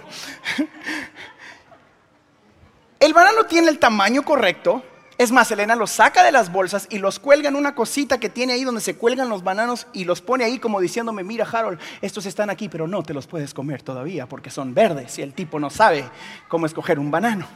El 3.00 3.14
banano 3.14 3.44
tiene 3.44 3.68
el 3.68 3.78
tamaño 3.78 4.22
correcto. 4.22 4.82
Es 5.18 5.32
más, 5.32 5.50
Elena 5.50 5.74
los 5.74 5.90
saca 5.90 6.22
de 6.22 6.30
las 6.30 6.52
bolsas 6.52 6.86
y 6.90 6.98
los 6.98 7.18
cuelga 7.18 7.48
en 7.48 7.56
una 7.56 7.74
cosita 7.74 8.18
que 8.18 8.28
tiene 8.28 8.52
ahí 8.52 8.62
donde 8.62 8.80
se 8.80 8.96
cuelgan 8.96 9.28
los 9.28 9.42
bananos 9.42 9.88
y 9.92 10.04
los 10.04 10.20
pone 10.20 10.44
ahí 10.44 10.60
como 10.60 10.80
diciéndome, 10.80 11.24
mira 11.24 11.44
Harold, 11.50 11.80
estos 12.00 12.24
están 12.26 12.50
aquí, 12.50 12.68
pero 12.68 12.86
no 12.86 13.02
te 13.02 13.14
los 13.14 13.26
puedes 13.26 13.52
comer 13.52 13.82
todavía 13.82 14.28
porque 14.28 14.50
son 14.50 14.74
verdes 14.74 15.18
y 15.18 15.22
el 15.22 15.34
tipo 15.34 15.58
no 15.58 15.70
sabe 15.70 16.08
cómo 16.46 16.66
escoger 16.66 17.00
un 17.00 17.10
banano. 17.10 17.48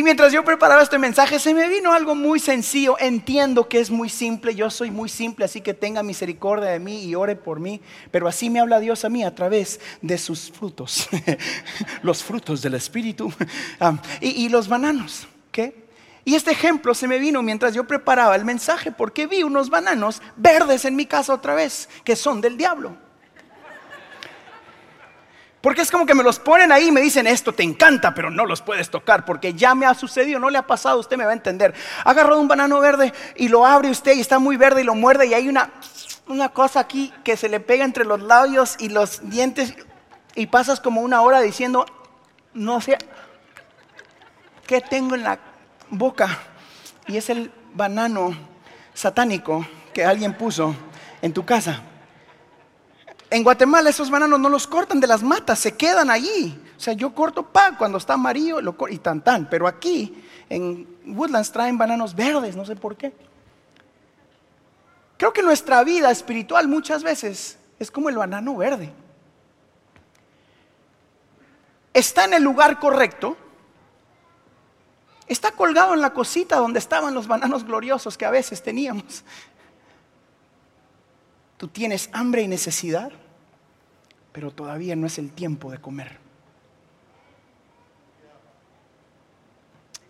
Y 0.00 0.02
mientras 0.02 0.32
yo 0.32 0.42
preparaba 0.42 0.82
este 0.82 0.96
mensaje, 0.96 1.38
se 1.38 1.52
me 1.52 1.68
vino 1.68 1.92
algo 1.92 2.14
muy 2.14 2.40
sencillo. 2.40 2.96
Entiendo 2.98 3.68
que 3.68 3.80
es 3.80 3.90
muy 3.90 4.08
simple, 4.08 4.54
yo 4.54 4.70
soy 4.70 4.90
muy 4.90 5.10
simple, 5.10 5.44
así 5.44 5.60
que 5.60 5.74
tenga 5.74 6.02
misericordia 6.02 6.70
de 6.70 6.78
mí 6.78 7.04
y 7.04 7.14
ore 7.14 7.36
por 7.36 7.60
mí. 7.60 7.82
Pero 8.10 8.26
así 8.26 8.48
me 8.48 8.60
habla 8.60 8.80
Dios 8.80 9.04
a 9.04 9.10
mí 9.10 9.22
a 9.24 9.34
través 9.34 9.78
de 10.00 10.16
sus 10.16 10.50
frutos, 10.50 11.06
los 12.02 12.24
frutos 12.24 12.62
del 12.62 12.76
Espíritu 12.76 13.30
ah, 13.80 13.98
y, 14.22 14.48
los 14.48 14.68
bananos. 14.68 15.28
¿Qué? 15.52 15.84
Y 16.24 16.34
este 16.34 16.52
ejemplo 16.52 16.94
se 16.94 17.06
me 17.06 17.18
vino 17.18 17.42
mientras 17.42 17.74
yo 17.74 17.86
preparaba 17.86 18.34
el 18.36 18.46
mensaje 18.46 18.92
porque 18.92 19.26
vi 19.26 19.42
unos 19.42 19.68
bananos 19.68 20.22
verdes 20.34 20.86
en 20.86 20.96
mi 20.96 21.04
casa 21.04 21.34
otra 21.34 21.54
vez, 21.54 21.90
que 22.04 22.16
son 22.16 22.40
del 22.40 22.56
diablo. 22.56 22.96
Porque 25.60 25.82
es 25.82 25.90
como 25.90 26.06
que 26.06 26.14
me 26.14 26.22
los 26.22 26.38
ponen 26.38 26.72
ahí 26.72 26.88
y 26.88 26.92
me 26.92 27.02
dicen, 27.02 27.26
esto 27.26 27.52
te 27.52 27.62
encanta, 27.62 28.14
pero 28.14 28.30
no 28.30 28.46
los 28.46 28.62
puedes 28.62 28.88
tocar, 28.88 29.26
porque 29.26 29.52
ya 29.52 29.74
me 29.74 29.84
ha 29.84 29.92
sucedido, 29.92 30.38
no 30.38 30.48
le 30.48 30.56
ha 30.56 30.66
pasado, 30.66 30.98
usted 30.98 31.18
me 31.18 31.24
va 31.24 31.30
a 31.30 31.34
entender. 31.34 31.74
Ha 32.04 32.10
agarrado 32.10 32.40
un 32.40 32.48
banano 32.48 32.80
verde 32.80 33.12
y 33.36 33.48
lo 33.48 33.66
abre 33.66 33.90
usted 33.90 34.14
y 34.14 34.20
está 34.20 34.38
muy 34.38 34.56
verde 34.56 34.80
y 34.80 34.84
lo 34.84 34.94
muerde 34.94 35.26
y 35.26 35.34
hay 35.34 35.48
una, 35.48 35.70
una 36.28 36.48
cosa 36.48 36.80
aquí 36.80 37.12
que 37.24 37.36
se 37.36 37.50
le 37.50 37.60
pega 37.60 37.84
entre 37.84 38.06
los 38.06 38.22
labios 38.22 38.76
y 38.78 38.88
los 38.88 39.28
dientes 39.28 39.74
y 40.34 40.46
pasas 40.46 40.80
como 40.80 41.02
una 41.02 41.20
hora 41.20 41.40
diciendo, 41.40 41.84
no 42.54 42.80
sé, 42.80 42.96
¿qué 44.66 44.80
tengo 44.80 45.14
en 45.14 45.24
la 45.24 45.38
boca? 45.90 46.38
Y 47.06 47.18
es 47.18 47.28
el 47.28 47.52
banano 47.74 48.34
satánico 48.94 49.66
que 49.92 50.04
alguien 50.04 50.32
puso 50.32 50.74
en 51.20 51.34
tu 51.34 51.44
casa. 51.44 51.82
En 53.30 53.44
Guatemala 53.44 53.90
esos 53.90 54.10
bananos 54.10 54.40
no 54.40 54.48
los 54.48 54.66
cortan 54.66 54.98
de 54.98 55.06
las 55.06 55.22
matas, 55.22 55.60
se 55.60 55.76
quedan 55.76 56.10
allí. 56.10 56.60
O 56.76 56.80
sea, 56.80 56.94
yo 56.94 57.14
corto 57.14 57.44
pa 57.44 57.78
cuando 57.78 57.98
está 57.98 58.14
amarillo 58.14 58.60
lo 58.60 58.74
y 58.90 58.98
tan 58.98 59.22
tan, 59.22 59.48
pero 59.48 59.68
aquí 59.68 60.24
en 60.48 60.98
Woodlands 61.06 61.52
traen 61.52 61.78
bananos 61.78 62.14
verdes, 62.14 62.56
no 62.56 62.64
sé 62.64 62.74
por 62.74 62.96
qué. 62.96 63.12
Creo 65.16 65.32
que 65.32 65.42
nuestra 65.42 65.84
vida 65.84 66.10
espiritual 66.10 66.66
muchas 66.66 67.04
veces 67.04 67.56
es 67.78 67.90
como 67.90 68.08
el 68.08 68.16
banano 68.16 68.56
verde. 68.56 68.92
Está 71.94 72.24
en 72.24 72.34
el 72.34 72.42
lugar 72.42 72.80
correcto, 72.80 73.36
está 75.28 75.52
colgado 75.52 75.94
en 75.94 76.00
la 76.00 76.12
cosita 76.12 76.56
donde 76.56 76.80
estaban 76.80 77.14
los 77.14 77.28
bananos 77.28 77.64
gloriosos 77.64 78.18
que 78.18 78.24
a 78.24 78.30
veces 78.30 78.60
teníamos. 78.62 79.24
Tú 81.60 81.68
tienes 81.68 82.08
hambre 82.14 82.40
y 82.40 82.48
necesidad, 82.48 83.12
pero 84.32 84.50
todavía 84.50 84.96
no 84.96 85.06
es 85.06 85.18
el 85.18 85.30
tiempo 85.30 85.70
de 85.70 85.76
comer. 85.76 86.16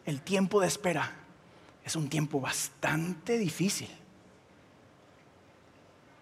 El 0.07 0.23
tiempo 0.23 0.61
de 0.61 0.69
espera 0.69 1.13
es 1.85 1.97
un 1.97 2.09
tiempo 2.09 2.41
bastante 2.41 3.37
difícil. 3.37 3.89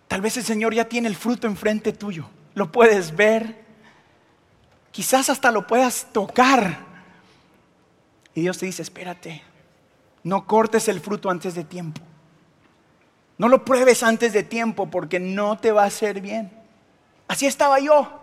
Tal 0.09 0.23
vez 0.23 0.35
el 0.39 0.45
Señor 0.45 0.73
ya 0.73 0.89
tiene 0.89 1.09
el 1.09 1.15
fruto 1.15 1.47
enfrente 1.47 1.93
tuyo. 1.93 2.31
Lo 2.55 2.73
puedes 2.73 3.15
ver. 3.15 3.67
Quizás 4.93 5.29
hasta 5.29 5.53
lo 5.53 5.67
puedas 5.67 6.11
tocar. 6.11 6.87
Y 8.33 8.41
Dios 8.41 8.57
te 8.57 8.65
dice, 8.65 8.81
espérate, 8.81 9.43
no 10.23 10.47
cortes 10.47 10.89
el 10.89 11.01
fruto 11.01 11.29
antes 11.29 11.55
de 11.55 11.65
tiempo. 11.65 12.08
No 13.39 13.49
lo 13.49 13.65
pruebes 13.65 14.03
antes 14.03 14.33
de 14.33 14.43
tiempo 14.43 14.91
porque 14.91 15.21
no 15.21 15.57
te 15.59 15.73
va 15.73 15.85
a 15.85 15.87
hacer 15.87 16.21
bien. 16.21 16.51
Así 17.29 17.47
estaba 17.47 17.79
yo. 17.79 18.21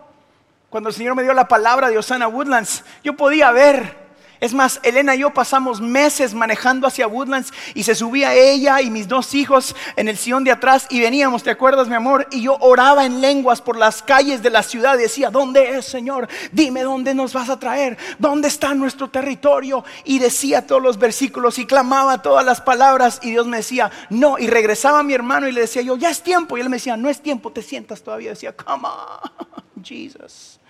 Cuando 0.70 0.90
el 0.90 0.94
Señor 0.94 1.14
me 1.14 1.22
dio 1.22 1.32
la 1.32 1.48
palabra 1.48 1.88
de 1.88 1.98
Osana 1.98 2.28
Woodlands, 2.28 2.84
yo 3.02 3.16
podía 3.16 3.50
ver 3.50 4.05
es 4.40 4.52
más, 4.52 4.80
Elena 4.82 5.14
y 5.14 5.20
yo 5.20 5.32
pasamos 5.32 5.80
meses 5.80 6.34
manejando 6.34 6.86
hacia 6.86 7.06
Woodlands 7.06 7.52
y 7.74 7.84
se 7.84 7.94
subía 7.94 8.34
ella 8.34 8.80
y 8.80 8.90
mis 8.90 9.08
dos 9.08 9.34
hijos 9.34 9.74
en 9.96 10.08
el 10.08 10.16
sillón 10.16 10.44
de 10.44 10.52
atrás 10.52 10.86
y 10.90 11.00
veníamos, 11.00 11.42
¿te 11.42 11.50
acuerdas, 11.50 11.88
mi 11.88 11.94
amor? 11.94 12.26
Y 12.30 12.42
yo 12.42 12.56
oraba 12.60 13.06
en 13.06 13.20
lenguas 13.20 13.62
por 13.62 13.76
las 13.76 14.02
calles 14.02 14.42
de 14.42 14.50
la 14.50 14.62
ciudad 14.62 14.96
decía, 14.96 15.30
¿dónde 15.30 15.76
es, 15.76 15.86
Señor? 15.86 16.28
Dime 16.52 16.82
dónde 16.82 17.14
nos 17.14 17.32
vas 17.32 17.48
a 17.48 17.58
traer, 17.58 17.96
dónde 18.18 18.48
está 18.48 18.74
nuestro 18.74 19.08
territorio. 19.08 19.84
Y 20.04 20.18
decía 20.18 20.66
todos 20.66 20.82
los 20.82 20.98
versículos 20.98 21.58
y 21.58 21.66
clamaba 21.66 22.22
todas 22.22 22.44
las 22.44 22.60
palabras 22.60 23.20
y 23.22 23.30
Dios 23.30 23.46
me 23.46 23.58
decía, 23.58 23.90
no. 24.10 24.38
Y 24.38 24.46
regresaba 24.48 25.02
mi 25.02 25.14
hermano 25.14 25.48
y 25.48 25.52
le 25.52 25.62
decía 25.62 25.82
yo, 25.82 25.96
ya 25.96 26.10
es 26.10 26.22
tiempo. 26.22 26.56
Y 26.56 26.60
él 26.60 26.68
me 26.68 26.76
decía, 26.76 26.96
no 26.96 27.08
es 27.08 27.20
tiempo, 27.20 27.52
te 27.52 27.62
sientas 27.62 28.02
todavía. 28.02 28.30
decía, 28.30 28.54
come 28.54 28.88
on, 28.88 29.82
Jesus. 29.82 30.60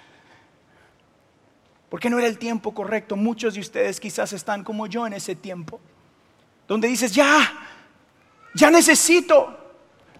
Porque 1.89 2.11
no 2.11 2.19
era 2.19 2.27
el 2.27 2.39
tiempo 2.39 2.75
correcto. 2.75 3.17
Muchos 3.17 3.55
de 3.55 3.61
ustedes 3.61 4.01
quizás 4.01 4.33
están 4.33 4.65
como 4.65 4.87
yo 4.87 5.07
en 5.07 5.13
ese 5.13 5.37
tiempo, 5.37 5.81
donde 6.67 6.89
dices, 6.89 7.13
ya, 7.13 7.53
ya 8.55 8.71
necesito 8.71 9.57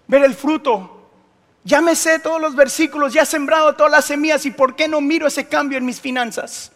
ver 0.07 0.23
el 0.23 0.33
fruto. 0.33 0.93
Ya 1.63 1.81
me 1.81 1.95
sé 1.95 2.19
todos 2.19 2.39
los 2.39 2.55
versículos, 2.55 3.11
ya 3.13 3.23
he 3.23 3.25
sembrado 3.25 3.75
todas 3.75 3.91
las 3.91 4.05
semillas 4.05 4.45
y 4.45 4.51
¿por 4.51 4.75
qué 4.75 4.87
no 4.87 5.01
miro 5.01 5.27
ese 5.27 5.47
cambio 5.47 5.77
en 5.77 5.85
mis 5.85 5.99
finanzas? 5.99 6.71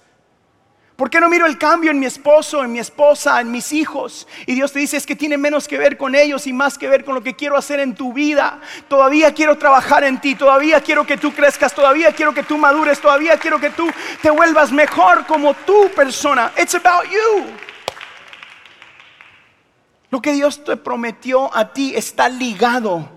¿Por 1.02 1.10
qué 1.10 1.20
no 1.20 1.30
miro 1.30 1.48
el 1.48 1.58
cambio 1.58 1.90
en 1.90 1.98
mi 1.98 2.06
esposo, 2.06 2.64
en 2.64 2.72
mi 2.72 2.78
esposa, 2.78 3.42
en 3.42 3.50
mis 3.50 3.74
hijos? 3.74 4.28
Y 4.46 4.54
Dios 4.54 4.72
te 4.72 4.78
dice 4.78 4.98
es 4.98 5.08
que 5.08 5.16
tiene 5.16 5.36
menos 5.36 5.68
que 5.68 5.80
ver 5.80 5.98
con 5.98 6.14
ellos 6.14 6.46
y 6.46 6.54
más 6.54 6.78
que 6.78 6.88
ver 6.88 7.04
con 7.04 7.16
lo 7.16 7.24
que 7.24 7.36
quiero 7.36 7.58
hacer 7.58 7.80
en 7.80 7.96
tu 7.96 8.14
vida. 8.14 8.62
Todavía 8.88 9.34
quiero 9.34 9.58
trabajar 9.58 10.04
en 10.04 10.22
ti, 10.22 10.36
todavía 10.36 10.80
quiero 10.80 11.04
que 11.04 11.18
tú 11.18 11.34
crezcas, 11.34 11.74
todavía 11.74 12.14
quiero 12.14 12.36
que 12.36 12.44
tú 12.44 12.56
madures, 12.56 13.02
todavía 13.02 13.36
quiero 13.38 13.60
que 13.60 13.72
tú 13.72 13.90
te 14.22 14.30
vuelvas 14.30 14.72
mejor 14.72 15.26
como 15.26 15.56
tu 15.56 15.90
persona. 15.96 16.52
It's 16.56 16.76
about 16.76 17.06
you. 17.10 17.46
Lo 20.12 20.22
que 20.22 20.34
Dios 20.34 20.64
te 20.64 20.78
prometió 20.78 21.52
a 21.52 21.74
ti 21.74 21.96
está 21.96 22.30
ligado 22.30 23.10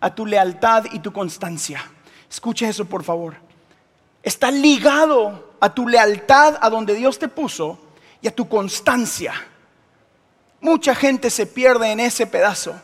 a 0.00 0.12
tu 0.12 0.26
lealtad 0.26 0.86
y 0.90 0.98
tu 0.98 1.12
constancia. 1.12 1.80
Escuche 2.28 2.68
eso, 2.68 2.86
por 2.86 3.04
favor. 3.04 3.36
Está 4.20 4.50
ligado 4.50 5.49
a 5.60 5.72
tu 5.72 5.86
lealtad 5.86 6.58
a 6.60 6.70
donde 6.70 6.94
Dios 6.94 7.18
te 7.18 7.28
puso 7.28 7.78
y 8.20 8.28
a 8.28 8.34
tu 8.34 8.48
constancia. 8.48 9.34
Mucha 10.60 10.94
gente 10.94 11.30
se 11.30 11.46
pierde 11.46 11.92
en 11.92 12.00
ese 12.00 12.26
pedazo, 12.26 12.74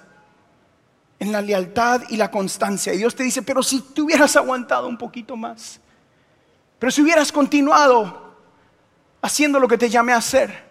en 1.19 1.33
la 1.33 1.41
lealtad 1.41 2.03
y 2.11 2.17
la 2.17 2.31
constancia. 2.31 2.93
Y 2.93 2.99
Dios 2.99 3.15
te 3.15 3.23
dice, 3.23 3.43
pero 3.43 3.63
si 3.63 3.81
te 3.81 4.03
hubieras 4.03 4.37
aguantado 4.37 4.89
un 4.89 4.99
poquito 4.99 5.37
más, 5.37 5.81
pero 6.79 6.91
si 6.91 7.03
hubieras 7.03 7.33
continuado 7.33 8.35
haciendo 9.23 9.59
lo 9.59 9.67
que 9.67 9.79
te 9.79 9.89
llamé 9.89 10.13
a 10.13 10.19
hacer, 10.19 10.67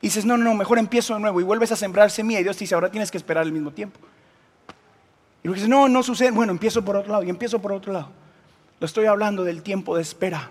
y 0.00 0.06
dices, 0.06 0.24
no, 0.24 0.36
no, 0.36 0.54
mejor 0.54 0.78
empiezo 0.78 1.14
de 1.14 1.20
nuevo 1.20 1.40
y 1.40 1.44
vuelves 1.44 1.72
a 1.72 1.76
sembrar 1.76 2.10
semilla 2.12 2.38
y 2.38 2.44
Dios 2.44 2.56
te 2.56 2.64
dice, 2.64 2.74
ahora 2.76 2.90
tienes 2.90 3.10
que 3.10 3.18
esperar 3.18 3.42
al 3.42 3.50
mismo 3.50 3.72
tiempo. 3.72 3.98
Y 5.42 5.48
dices, 5.48 5.68
no, 5.68 5.88
no 5.88 6.04
sucede, 6.04 6.30
bueno, 6.30 6.52
empiezo 6.52 6.84
por 6.84 6.96
otro 6.96 7.10
lado 7.10 7.24
y 7.24 7.30
empiezo 7.30 7.58
por 7.58 7.72
otro 7.72 7.92
lado. 7.92 8.10
Lo 8.78 8.86
estoy 8.86 9.06
hablando 9.06 9.42
del 9.42 9.62
tiempo 9.62 9.96
de 9.96 10.02
espera 10.02 10.50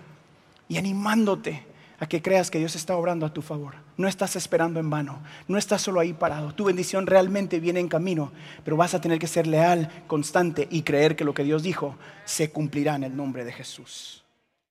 y 0.68 0.76
animándote 0.76 1.66
a 2.00 2.06
que 2.06 2.22
creas 2.22 2.50
que 2.50 2.58
Dios 2.58 2.76
está 2.76 2.96
obrando 2.96 3.26
a 3.26 3.32
tu 3.32 3.42
favor. 3.42 3.74
No 3.96 4.06
estás 4.06 4.36
esperando 4.36 4.78
en 4.78 4.88
vano, 4.88 5.20
no 5.48 5.58
estás 5.58 5.82
solo 5.82 6.00
ahí 6.00 6.12
parado. 6.12 6.54
Tu 6.54 6.64
bendición 6.64 7.06
realmente 7.06 7.58
viene 7.58 7.80
en 7.80 7.88
camino, 7.88 8.30
pero 8.64 8.76
vas 8.76 8.94
a 8.94 9.00
tener 9.00 9.18
que 9.18 9.26
ser 9.26 9.46
leal, 9.46 9.90
constante 10.06 10.68
y 10.70 10.82
creer 10.82 11.16
que 11.16 11.24
lo 11.24 11.34
que 11.34 11.44
Dios 11.44 11.62
dijo 11.62 11.96
se 12.24 12.50
cumplirá 12.50 12.94
en 12.94 13.04
el 13.04 13.16
nombre 13.16 13.44
de 13.44 13.52
Jesús. 13.52 14.24